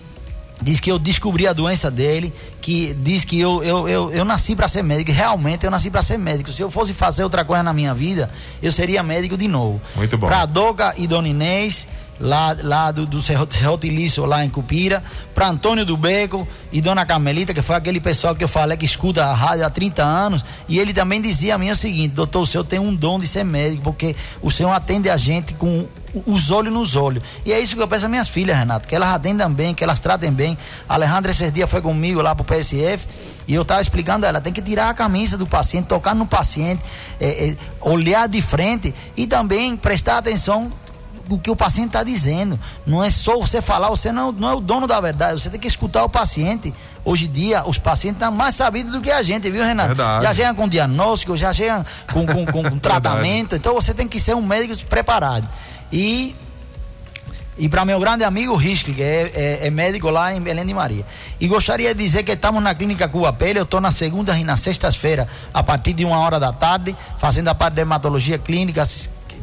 diz 0.62 0.80
que 0.80 0.90
eu 0.90 0.98
descobri 0.98 1.46
a 1.46 1.52
doença 1.52 1.90
dele, 1.90 2.32
que 2.60 2.94
diz 2.94 3.24
que 3.24 3.38
eu, 3.40 3.62
eu, 3.62 3.88
eu, 3.88 4.10
eu 4.12 4.24
nasci 4.24 4.54
para 4.54 4.68
ser 4.68 4.82
médico. 4.82 5.12
Realmente 5.12 5.64
eu 5.64 5.70
nasci 5.70 5.90
para 5.90 6.02
ser 6.02 6.18
médico. 6.18 6.52
Se 6.52 6.62
eu 6.62 6.70
fosse 6.70 6.92
fazer 6.92 7.24
outra 7.24 7.44
coisa 7.44 7.62
na 7.62 7.72
minha 7.72 7.94
vida, 7.94 8.30
eu 8.62 8.70
seria 8.70 9.02
médico 9.02 9.36
de 9.36 9.48
novo. 9.48 9.80
Muito 9.96 10.16
bom. 10.18 10.26
Para 10.26 10.46
Doga 10.46 10.94
e 10.96 11.06
Dona 11.06 11.28
Inês, 11.28 11.86
lá, 12.20 12.56
lá 12.62 12.90
do, 12.92 13.06
do 13.06 13.20
Serrotilício, 13.22 14.24
lá 14.26 14.44
em 14.44 14.50
Cupira, 14.50 15.02
para 15.34 15.48
Antônio 15.48 15.84
do 15.84 15.96
Beco 15.96 16.46
e 16.70 16.80
Dona 16.80 17.06
Carmelita, 17.06 17.54
que 17.54 17.62
foi 17.62 17.76
aquele 17.76 18.00
pessoal 18.00 18.34
que 18.34 18.44
eu 18.44 18.48
falei 18.48 18.76
que 18.76 18.84
escuta 18.84 19.24
a 19.24 19.34
rádio 19.34 19.64
há 19.64 19.70
30 19.70 20.02
anos, 20.02 20.44
e 20.68 20.78
ele 20.78 20.92
também 20.92 21.20
dizia 21.20 21.54
a 21.54 21.58
mim 21.58 21.70
o 21.70 21.76
seguinte, 21.76 22.14
doutor, 22.14 22.42
o 22.42 22.46
senhor 22.46 22.64
tem 22.64 22.78
um 22.78 22.94
dom 22.94 23.18
de 23.18 23.26
ser 23.26 23.44
médico, 23.44 23.82
porque 23.82 24.14
o 24.42 24.50
senhor 24.50 24.70
atende 24.70 25.08
a 25.08 25.16
gente 25.16 25.54
com 25.54 25.86
os 26.26 26.50
olhos 26.50 26.72
nos 26.72 26.96
olhos. 26.96 27.22
E 27.46 27.52
é 27.52 27.60
isso 27.60 27.76
que 27.76 27.82
eu 27.82 27.88
peço 27.88 28.06
às 28.06 28.10
minhas 28.10 28.28
filhas, 28.28 28.56
Renato, 28.56 28.86
que 28.86 28.94
elas 28.94 29.08
atendam 29.10 29.52
bem, 29.52 29.74
que 29.74 29.84
elas 29.84 30.00
tratem 30.00 30.32
bem. 30.32 30.58
A 30.88 30.94
Alejandra 30.94 31.30
esses 31.30 31.52
dias 31.52 31.70
foi 31.70 31.80
comigo 31.80 32.20
lá 32.20 32.34
pro 32.34 32.44
PSF 32.44 33.06
e 33.46 33.54
eu 33.54 33.62
estava 33.62 33.80
explicando 33.80 34.26
a 34.26 34.28
ela, 34.28 34.40
tem 34.40 34.52
que 34.52 34.62
tirar 34.62 34.90
a 34.90 34.94
camisa 34.94 35.38
do 35.38 35.46
paciente, 35.46 35.86
tocar 35.86 36.14
no 36.14 36.26
paciente, 36.26 36.82
é, 37.20 37.50
é, 37.50 37.56
olhar 37.80 38.28
de 38.28 38.42
frente 38.42 38.94
e 39.16 39.26
também 39.26 39.76
prestar 39.76 40.18
atenção 40.18 40.70
o 41.34 41.38
que 41.38 41.50
o 41.50 41.56
paciente 41.56 41.88
está 41.88 42.02
dizendo. 42.02 42.58
Não 42.86 43.02
é 43.02 43.10
só 43.10 43.38
você 43.38 43.62
falar, 43.62 43.88
você 43.88 44.12
não, 44.12 44.32
não 44.32 44.48
é 44.48 44.54
o 44.54 44.60
dono 44.60 44.86
da 44.86 45.00
verdade, 45.00 45.40
você 45.40 45.50
tem 45.50 45.60
que 45.60 45.68
escutar 45.68 46.04
o 46.04 46.08
paciente. 46.08 46.74
Hoje 47.04 47.26
em 47.26 47.32
dia, 47.32 47.64
os 47.66 47.78
pacientes 47.78 48.20
estão 48.20 48.32
mais 48.32 48.54
sabidos 48.54 48.92
do 48.92 49.00
que 49.00 49.10
a 49.10 49.22
gente, 49.22 49.50
viu, 49.50 49.64
Renato? 49.64 49.88
Verdade. 49.88 50.24
Já 50.24 50.34
chegam 50.34 50.54
com 50.54 50.68
diagnóstico, 50.68 51.36
já 51.36 51.52
chegam 51.52 51.84
com, 52.12 52.26
com, 52.26 52.46
com, 52.46 52.62
com 52.62 52.78
tratamento. 52.80 53.56
Então 53.56 53.74
você 53.74 53.94
tem 53.94 54.06
que 54.06 54.20
ser 54.20 54.34
um 54.34 54.42
médico 54.42 54.76
preparado. 54.86 55.48
E 55.92 56.34
e 57.60 57.68
para 57.68 57.84
meu 57.84 58.00
grande 58.00 58.24
amigo 58.24 58.56
Risque, 58.56 58.94
que 58.94 59.02
é, 59.02 59.30
é, 59.34 59.66
é, 59.66 59.70
médico 59.70 60.08
lá 60.08 60.34
em 60.34 60.40
Belém 60.40 60.64
de 60.64 60.72
Maria. 60.72 61.04
E 61.38 61.46
gostaria 61.46 61.94
de 61.94 62.02
dizer 62.02 62.22
que 62.22 62.32
estamos 62.32 62.62
na 62.62 62.74
Clínica 62.74 63.06
Cuba 63.06 63.34
Pele, 63.34 63.58
eu 63.58 63.64
estou 63.64 63.82
na 63.82 63.90
segunda 63.90 64.36
e 64.38 64.42
na 64.42 64.56
sexta-feira, 64.56 65.28
a 65.52 65.62
partir 65.62 65.92
de 65.92 66.02
uma 66.06 66.18
hora 66.20 66.40
da 66.40 66.54
tarde, 66.54 66.96
fazendo 67.18 67.48
a 67.48 67.54
parte 67.54 67.72
de 67.72 67.76
dermatologia 67.76 68.38
clínica, 68.38 68.82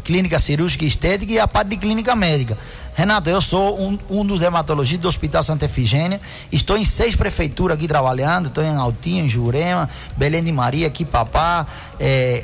clínica 0.07 0.39
cirúrgica 0.39 0.85
e 0.85 0.87
estética 0.87 1.33
e 1.33 1.37
a 1.37 1.45
parte 1.45 1.71
de 1.71 1.77
clínica 1.77 2.15
médica. 2.15 2.57
Renato, 2.95 3.29
eu 3.29 3.41
sou 3.41 3.77
um, 3.77 3.99
um 4.09 4.25
dos 4.25 4.39
dermatologistas 4.39 5.01
do 5.01 5.09
Hospital 5.09 5.43
Santa 5.43 5.65
Efigênia. 5.65 6.21
Estou 6.49 6.77
em 6.77 6.85
seis 6.85 7.13
prefeituras 7.13 7.77
aqui 7.77 7.89
trabalhando. 7.89 8.47
Estou 8.47 8.63
em 8.63 8.73
Altinho, 8.73 9.25
em 9.25 9.29
Jurema, 9.29 9.89
Belém 10.15 10.41
de 10.41 10.51
Maria, 10.53 10.89
Quipapá, 10.89 11.67
é, 11.99 12.41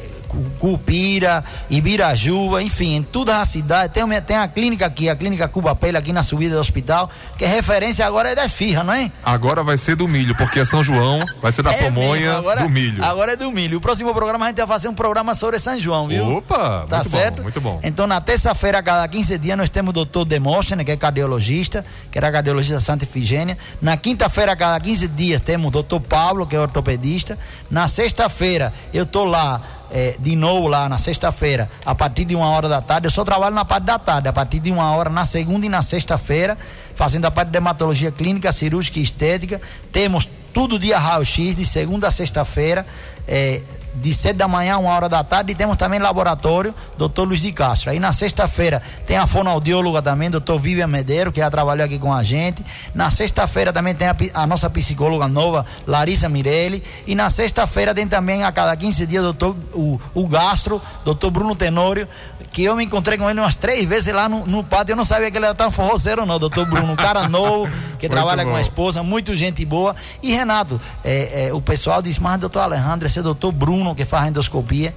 Cupira, 0.60 1.44
Ibirajuba, 1.70 2.62
enfim, 2.62 2.96
em 2.96 3.04
toda 3.04 3.40
a 3.40 3.46
cidade. 3.46 3.94
Tem, 3.94 4.04
tem 4.22 4.38
a 4.38 4.48
clínica 4.48 4.86
aqui, 4.86 5.10
a 5.10 5.16
clínica 5.16 5.48
Cuba 5.48 5.76
Pele, 5.76 5.98
aqui 5.98 6.14
na 6.14 6.24
subida 6.24 6.56
do 6.56 6.62
hospital, 6.62 7.10
que 7.38 7.46
é 7.46 7.48
referência 7.48 8.06
agora 8.06 8.30
é 8.30 8.36
das 8.36 8.54
firras, 8.54 8.86
não 8.86 8.94
é? 8.94 9.12
Agora 9.24 9.64
vai 9.64 9.78
ser 9.78 9.96
do 9.96 10.08
milho, 10.08 10.36
porque 10.36 10.60
é 10.60 10.66
São 10.66 10.84
João, 10.84 11.20
vai 11.42 11.52
ser 11.52 11.62
da 11.62 11.74
é 11.74 11.84
pamonha 11.84 12.38
agora, 12.38 12.62
do 12.62 12.70
milho. 12.70 13.04
Agora 13.04 13.34
é 13.34 13.36
do 13.36 13.52
milho. 13.52 13.78
O 13.78 13.82
próximo 13.82 14.14
programa 14.14 14.46
a 14.46 14.48
gente 14.50 14.58
vai 14.58 14.68
fazer 14.68 14.88
um 14.88 14.94
programa 14.94 15.36
sobre 15.36 15.60
São 15.60 15.80
João, 15.80 16.08
viu? 16.08 16.38
Opa! 16.38 16.86
Tá 16.90 16.98
muito 16.98 17.10
certo? 17.10 17.36
Bom, 17.38 17.44
muito 17.44 17.62
bom. 17.62 17.80
Então, 17.84 18.08
na 18.08 18.20
terça-feira, 18.22 18.80
a 18.80 18.84
cada 18.84 19.08
15 19.08 19.38
dias, 19.38 19.58
nós 19.58 19.70
temos 19.70 19.92
o 19.92 19.94
doutor 19.94 20.26
Demóstenes, 20.26 20.86
que 20.86 20.92
é 20.92 20.98
cardiologista, 20.98 21.86
que 22.12 22.18
era 22.18 22.32
cardiologista 22.32 22.80
Santa 22.80 23.04
Efigênia. 23.04 23.58
Na 23.82 23.98
quinta-feira, 23.98 24.54
a 24.54 24.56
cada 24.56 24.80
15 24.80 25.08
dias, 25.08 25.42
temos 25.42 25.68
o 25.68 25.72
doutor 25.72 26.00
Pablo, 26.00 26.46
que 26.46 26.56
é 26.56 26.60
ortopedista. 26.60 27.38
Na 27.70 27.88
sexta-feira, 27.88 28.74
eu 28.94 29.06
tô 29.06 29.24
lá 29.24 29.62
é, 29.94 30.16
de 30.18 30.36
novo 30.36 30.68
lá 30.68 30.90
na 30.90 30.98
sexta-feira, 30.98 31.70
a 31.86 31.94
partir 31.94 32.26
de 32.26 32.36
uma 32.36 32.50
hora 32.50 32.68
da 32.68 32.82
tarde. 32.82 33.06
Eu 33.06 33.12
só 33.12 33.24
trabalho 33.24 33.54
na 33.54 33.64
parte 33.64 33.84
da 33.84 34.00
tarde, 34.00 34.28
a 34.28 34.34
partir 34.34 34.60
de 34.60 34.72
uma 34.72 34.92
hora 34.96 35.10
na 35.10 35.24
segunda 35.24 35.68
e 35.68 35.70
na 35.70 35.84
sexta-feira, 35.84 36.58
fazendo 36.96 37.26
a 37.26 37.32
parte 37.32 37.50
de 37.50 37.54
dermatologia 37.54 38.12
clínica, 38.12 38.52
cirúrgica 38.52 38.98
e 38.98 39.04
estética. 39.04 39.62
Temos 39.92 40.28
tudo 40.52 40.80
dia 40.80 40.98
raio-x, 40.98 41.56
de 41.56 41.64
segunda 41.64 42.08
a 42.08 42.12
sexta-feira. 42.12 42.86
É, 43.28 43.62
de 43.94 44.14
7 44.14 44.36
da 44.36 44.48
manhã 44.48 44.76
a 44.76 44.78
uma 44.78 44.92
hora 44.92 45.08
da 45.08 45.24
tarde 45.24 45.52
e 45.52 45.56
temos 45.56 45.78
também 45.78 46.00
laboratório, 46.00 46.74
doutor 46.98 47.28
Luiz 47.28 47.42
de 47.42 47.52
Castro. 47.52 47.92
Aí 47.92 48.00
na 48.00 48.12
sexta-feira 48.12 48.82
tem 49.06 49.18
a 49.18 49.28
fonoaudióloga 49.28 50.02
também, 50.02 50.30
doutor 50.30 50.60
Vivian 50.60 50.88
Medeiro, 50.88 51.32
que 51.32 51.40
já 51.40 51.50
trabalhou 51.50 51.86
aqui 51.86 52.00
com 52.00 52.14
a 52.14 52.24
gente. 52.24 52.66
Na 52.94 53.12
sexta-feira 53.12 53.72
também 53.72 53.94
tem 53.94 54.08
a, 54.08 54.16
a, 54.34 54.48
nossa 54.48 54.70
psicóloga 54.70 55.28
nova, 55.28 55.66
Larissa 55.86 56.28
Mirelli. 56.28 56.84
E 57.06 57.16
na 57.16 57.30
sexta-feira 57.30 57.94
tem 57.94 58.08
também 58.08 58.44
a 58.44 58.52
cada 58.52 58.76
15 58.76 59.06
dias 59.06 59.24
doutor, 59.24 59.56
o, 59.74 60.00
o 60.14 60.28
gastro, 60.28 60.82
doutor 61.06 61.30
Bruno 61.32 61.56
Tenório, 61.56 62.08
que 62.54 62.64
eu 62.64 62.76
me 62.76 62.86
encontrei 62.86 63.18
com 63.18 63.28
ele 63.28 63.40
umas 63.40 63.56
três 63.56 63.84
vezes 63.86 64.14
lá 64.14 64.30
no, 64.30 64.46
no 64.46 64.64
pátio. 64.64 64.94
Eu 64.94 64.96
não 64.96 65.04
sabia 65.04 65.30
que 65.32 65.38
ele 65.38 65.46
era 65.46 65.56
tão 65.56 65.72
forrozeiro, 65.72 66.24
não, 66.24 66.38
doutor 66.38 66.68
Bruno. 66.68 66.94
Um 66.94 66.96
cara 66.96 67.28
novo, 67.28 67.70
que 67.98 68.08
trabalha 68.08 68.46
bom. 68.46 68.52
com 68.52 68.56
a 68.56 68.62
esposa, 68.62 69.02
muito 69.02 69.36
gente 69.36 69.66
boa. 69.66 69.96
E 70.22 70.32
Renato, 70.32 70.80
é, 71.04 71.48
é, 71.48 71.54
o 71.54 71.60
pessoal 71.60 72.00
disse, 72.00 72.22
mas 72.22 72.40
doutor 72.40 72.60
Alejandro, 72.60 73.08
esse 73.08 73.18
é 73.18 73.24
doutor 73.24 73.52
Bruno 73.52 73.96
que 73.96 74.06
faz 74.06 74.28
endoscopia. 74.28 74.94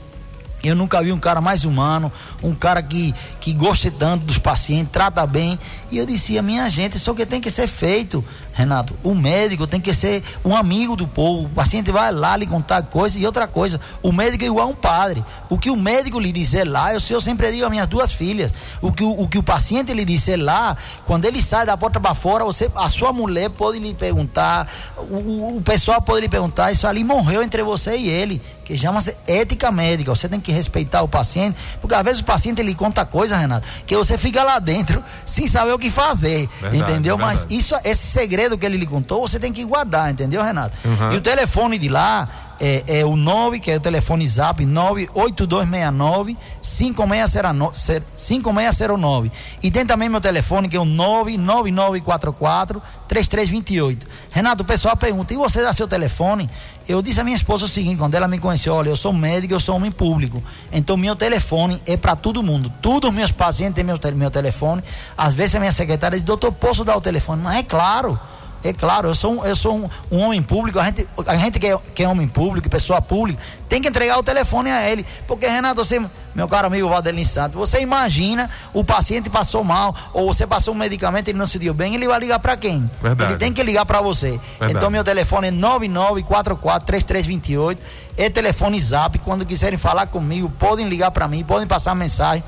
Eu 0.62 0.74
nunca 0.74 1.02
vi 1.02 1.12
um 1.12 1.18
cara 1.18 1.40
mais 1.40 1.64
humano, 1.64 2.12
um 2.42 2.54
cara 2.54 2.82
que, 2.82 3.14
que 3.40 3.52
gosta 3.52 3.90
tanto 3.90 4.24
dos 4.24 4.38
pacientes, 4.38 4.92
trata 4.92 5.26
bem. 5.26 5.58
E 5.90 5.96
eu 5.96 6.04
disse, 6.04 6.38
a 6.38 6.42
minha 6.42 6.68
gente, 6.68 6.96
isso 6.96 7.14
que 7.14 7.24
tem 7.24 7.40
que 7.40 7.50
ser 7.50 7.66
feito. 7.66 8.24
Renato, 8.56 8.96
o 9.04 9.14
médico 9.14 9.66
tem 9.66 9.78
que 9.78 9.92
ser 9.92 10.24
um 10.42 10.56
amigo 10.56 10.96
do 10.96 11.06
povo. 11.06 11.44
O 11.44 11.50
paciente 11.50 11.92
vai 11.92 12.10
lá 12.10 12.34
lhe 12.38 12.46
contar 12.46 12.82
coisas 12.84 13.20
e 13.20 13.26
outra 13.26 13.46
coisa. 13.46 13.78
O 14.02 14.10
médico 14.10 14.44
é 14.44 14.46
igual 14.46 14.66
a 14.66 14.70
um 14.70 14.74
padre. 14.74 15.22
O 15.50 15.58
que 15.58 15.68
o 15.68 15.76
médico 15.76 16.18
lhe 16.18 16.32
dizer 16.32 16.64
lá, 16.64 16.94
eu, 16.94 17.00
eu 17.10 17.20
sempre 17.20 17.52
digo 17.52 17.66
às 17.66 17.70
minhas 17.70 17.86
duas 17.86 18.12
filhas. 18.12 18.50
O 18.80 18.90
que 18.90 19.04
o, 19.04 19.10
o 19.10 19.28
que 19.28 19.36
o 19.36 19.42
paciente 19.42 19.92
lhe 19.92 20.06
dizer 20.06 20.38
lá, 20.38 20.74
quando 21.04 21.26
ele 21.26 21.42
sai 21.42 21.66
da 21.66 21.76
porta 21.76 22.00
para 22.00 22.14
fora, 22.14 22.44
você, 22.44 22.70
a 22.74 22.88
sua 22.88 23.12
mulher 23.12 23.50
pode 23.50 23.78
lhe 23.78 23.92
perguntar, 23.92 24.66
o, 24.96 25.58
o 25.58 25.62
pessoal 25.62 26.00
pode 26.00 26.22
lhe 26.22 26.28
perguntar, 26.28 26.72
isso 26.72 26.86
ali 26.86 27.04
morreu 27.04 27.42
entre 27.42 27.62
você 27.62 27.94
e 27.94 28.08
ele 28.08 28.40
que 28.66 28.76
chama-se 28.76 29.16
ética 29.28 29.70
médica. 29.70 30.12
Você 30.14 30.28
tem 30.28 30.40
que 30.40 30.50
respeitar 30.50 31.02
o 31.02 31.08
paciente, 31.08 31.56
porque 31.80 31.94
às 31.94 32.02
vezes 32.02 32.20
o 32.20 32.24
paciente 32.24 32.60
ele 32.60 32.74
conta 32.74 33.06
coisa, 33.06 33.36
Renato, 33.36 33.66
que 33.86 33.96
você 33.96 34.18
fica 34.18 34.42
lá 34.42 34.58
dentro 34.58 35.02
sem 35.24 35.46
saber 35.46 35.72
o 35.72 35.78
que 35.78 35.90
fazer, 35.90 36.48
verdade, 36.60 36.92
entendeu? 36.92 37.16
Mas 37.16 37.46
isso, 37.48 37.76
esse 37.84 38.06
segredo 38.06 38.45
que 38.58 38.66
ele 38.66 38.76
lhe 38.76 38.86
contou, 38.86 39.26
você 39.26 39.40
tem 39.40 39.52
que 39.52 39.64
guardar, 39.64 40.10
entendeu, 40.10 40.42
Renato? 40.42 40.76
Uhum. 40.84 41.12
E 41.12 41.16
o 41.16 41.20
telefone 41.20 41.78
de 41.78 41.88
lá 41.88 42.28
é, 42.60 43.00
é, 43.00 43.04
o 43.04 43.16
9, 43.16 43.58
que 43.60 43.70
é 43.70 43.76
o 43.76 43.80
telefone 43.80 44.26
zap 44.26 44.64
98269 44.64 46.36
5609. 46.60 49.30
E 49.62 49.70
tem 49.70 49.86
também 49.86 50.08
meu 50.08 50.20
telefone, 50.20 50.68
que 50.68 50.76
é 50.76 50.80
o 50.80 50.84
99944 50.84 52.82
3328. 53.06 54.06
Renato, 54.30 54.62
o 54.62 54.66
pessoal 54.66 54.96
pergunta, 54.96 55.34
e 55.34 55.36
você 55.36 55.62
dá 55.62 55.72
seu 55.72 55.86
telefone? 55.86 56.50
Eu 56.88 57.02
disse 57.02 57.20
à 57.20 57.24
minha 57.24 57.36
esposa 57.36 57.64
o 57.64 57.68
seguinte, 57.68 57.98
quando 57.98 58.14
ela 58.14 58.28
me 58.28 58.38
conheceu, 58.38 58.74
olha, 58.74 58.90
eu 58.90 58.96
sou 58.96 59.12
médico, 59.12 59.52
eu 59.52 59.60
sou 59.60 59.74
homem 59.76 59.90
público. 59.90 60.42
Então 60.72 60.96
meu 60.96 61.16
telefone 61.16 61.82
é 61.84 61.96
para 61.96 62.14
todo 62.14 62.40
mundo. 62.42 62.72
Todos 62.80 63.10
os 63.10 63.16
meus 63.16 63.32
pacientes 63.32 63.74
têm 63.74 63.84
meu, 63.84 63.98
meu 64.14 64.30
telefone. 64.30 64.84
Às 65.18 65.34
vezes 65.34 65.56
a 65.56 65.58
minha 65.58 65.72
secretária 65.72 66.16
diz, 66.16 66.24
doutor, 66.24 66.52
posso 66.52 66.84
dar 66.84 66.96
o 66.96 67.00
telefone? 67.00 67.42
Mas 67.42 67.58
é 67.58 67.62
claro. 67.64 68.18
É 68.66 68.72
claro, 68.72 69.08
eu 69.08 69.14
sou 69.14 69.40
um, 69.40 69.44
eu 69.44 69.54
sou 69.54 69.76
um, 69.76 69.88
um 70.10 70.20
homem 70.20 70.42
público, 70.42 70.78
a 70.78 70.84
gente, 70.84 71.06
a 71.26 71.36
gente 71.36 71.60
que, 71.60 71.66
é, 71.66 71.78
que 71.94 72.02
é 72.02 72.08
homem 72.08 72.26
público, 72.26 72.68
pessoa 72.68 73.00
pública, 73.00 73.40
tem 73.68 73.80
que 73.80 73.88
entregar 73.88 74.18
o 74.18 74.22
telefone 74.22 74.70
a 74.70 74.90
ele. 74.90 75.06
Porque, 75.26 75.46
Renato, 75.46 75.84
você, 75.84 76.00
meu 76.34 76.48
caro 76.48 76.66
amigo 76.66 76.88
Valdelin 76.88 77.24
Santos, 77.24 77.54
você 77.54 77.80
imagina 77.80 78.50
o 78.72 78.82
paciente 78.82 79.30
passou 79.30 79.62
mal, 79.62 79.94
ou 80.12 80.32
você 80.32 80.46
passou 80.46 80.74
um 80.74 80.76
medicamento 80.76 81.28
e 81.28 81.30
ele 81.30 81.38
não 81.38 81.46
se 81.46 81.58
deu 81.58 81.74
bem, 81.74 81.94
ele 81.94 82.06
vai 82.06 82.18
ligar 82.18 82.38
para 82.38 82.56
quem? 82.56 82.90
Verdade. 83.02 83.32
Ele 83.32 83.38
tem 83.38 83.52
que 83.52 83.62
ligar 83.62 83.84
para 83.86 84.00
você. 84.00 84.30
Verdade. 84.30 84.72
Então, 84.72 84.90
meu 84.90 85.04
telefone 85.04 85.48
é 85.48 85.52
99443328, 85.52 87.78
é 88.16 88.30
telefone 88.30 88.80
zap. 88.80 89.18
Quando 89.20 89.46
quiserem 89.46 89.78
falar 89.78 90.06
comigo, 90.06 90.50
podem 90.58 90.88
ligar 90.88 91.10
para 91.10 91.28
mim, 91.28 91.44
podem 91.44 91.66
passar 91.66 91.94
mensagem 91.94 92.42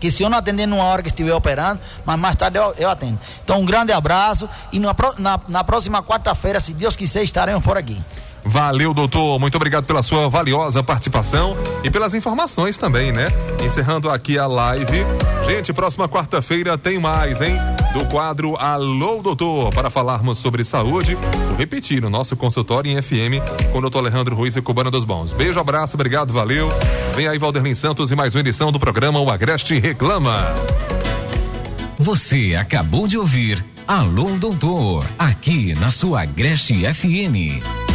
que 0.00 0.10
se 0.10 0.22
eu 0.22 0.30
não 0.30 0.38
atender 0.38 0.66
numa 0.66 0.84
hora 0.84 1.02
que 1.02 1.08
estiver 1.08 1.34
operando, 1.34 1.80
mas 2.04 2.18
mais 2.18 2.36
tarde 2.36 2.58
eu, 2.58 2.74
eu 2.78 2.90
atendo. 2.90 3.18
Então, 3.42 3.60
um 3.60 3.64
grande 3.64 3.92
abraço 3.92 4.48
e 4.72 4.78
na, 4.78 4.94
na, 5.18 5.40
na 5.48 5.64
próxima 5.64 6.02
quarta-feira, 6.02 6.60
se 6.60 6.72
Deus 6.72 6.96
quiser, 6.96 7.22
estaremos 7.22 7.62
por 7.62 7.76
aqui. 7.76 8.00
Valeu, 8.44 8.94
doutor. 8.94 9.40
Muito 9.40 9.56
obrigado 9.56 9.84
pela 9.84 10.02
sua 10.02 10.28
valiosa 10.28 10.80
participação 10.82 11.56
e 11.82 11.90
pelas 11.90 12.14
informações 12.14 12.78
também, 12.78 13.10
né? 13.10 13.26
Encerrando 13.64 14.08
aqui 14.08 14.38
a 14.38 14.46
live. 14.46 15.04
Gente, 15.46 15.72
próxima 15.72 16.08
quarta-feira 16.08 16.78
tem 16.78 16.98
mais, 16.98 17.40
hein? 17.40 17.56
Do 17.96 18.04
quadro 18.08 18.54
Alô, 18.58 19.22
doutor, 19.22 19.72
para 19.72 19.88
falarmos 19.88 20.36
sobre 20.36 20.62
saúde. 20.62 21.14
Vou 21.14 21.56
repetir, 21.56 22.04
o 22.04 22.10
nosso 22.10 22.36
consultório 22.36 22.90
em 22.90 23.00
FM 23.00 23.40
com 23.72 23.78
o 23.78 23.80
doutor 23.80 24.00
Alejandro 24.00 24.36
Ruiz 24.36 24.54
e 24.54 24.60
Cubana 24.60 24.90
dos 24.90 25.02
Bons. 25.02 25.32
Beijo, 25.32 25.58
abraço, 25.58 25.96
obrigado, 25.96 26.30
valeu. 26.30 26.68
Vem 27.14 27.26
aí, 27.26 27.38
Valderlin 27.38 27.74
Santos, 27.74 28.12
e 28.12 28.14
mais 28.14 28.34
uma 28.34 28.40
edição 28.40 28.70
do 28.70 28.78
programa 28.78 29.18
O 29.18 29.30
Agreste 29.30 29.78
Reclama. 29.78 30.54
Você 31.96 32.54
acabou 32.54 33.08
de 33.08 33.16
ouvir 33.16 33.64
Alô, 33.88 34.24
doutor, 34.36 35.02
aqui 35.18 35.74
na 35.74 35.90
sua 35.90 36.20
Agreste 36.20 36.74
FM. 36.92 37.85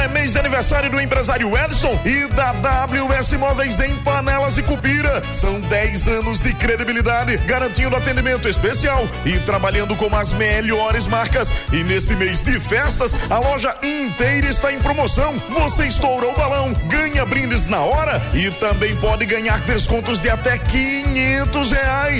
É 0.00 0.08
mês 0.08 0.32
de 0.32 0.38
aniversário 0.38 0.88
do 0.88 0.98
empresário 0.98 1.54
Edson 1.58 1.94
e 2.06 2.26
da 2.28 2.52
WS 2.52 3.34
Móveis 3.34 3.78
em 3.80 3.94
Panelas 3.96 4.56
e 4.56 4.62
Cupira. 4.62 5.22
São 5.30 5.60
10 5.60 6.08
anos 6.08 6.40
de 6.40 6.54
credibilidade, 6.54 7.36
garantindo 7.38 7.94
atendimento 7.94 8.48
especial 8.48 9.06
e 9.26 9.38
trabalhando 9.40 9.94
com 9.96 10.16
as 10.16 10.32
melhores 10.32 11.06
marcas. 11.06 11.54
E 11.70 11.84
neste 11.84 12.16
mês 12.16 12.40
de 12.40 12.58
festas, 12.58 13.14
a 13.28 13.38
loja 13.38 13.76
inteira 13.82 14.48
está 14.48 14.72
em 14.72 14.80
promoção. 14.80 15.36
Você 15.50 15.86
estourou 15.86 16.32
o 16.32 16.36
balão, 16.36 16.72
ganha 16.88 17.26
brindes 17.26 17.66
na 17.66 17.80
hora 17.80 18.22
e 18.32 18.50
também 18.52 18.96
pode 18.96 19.26
ganhar 19.26 19.60
descontos 19.60 20.18
de 20.18 20.30
até 20.30 20.56
500 20.56 21.72
reais. 21.72 22.10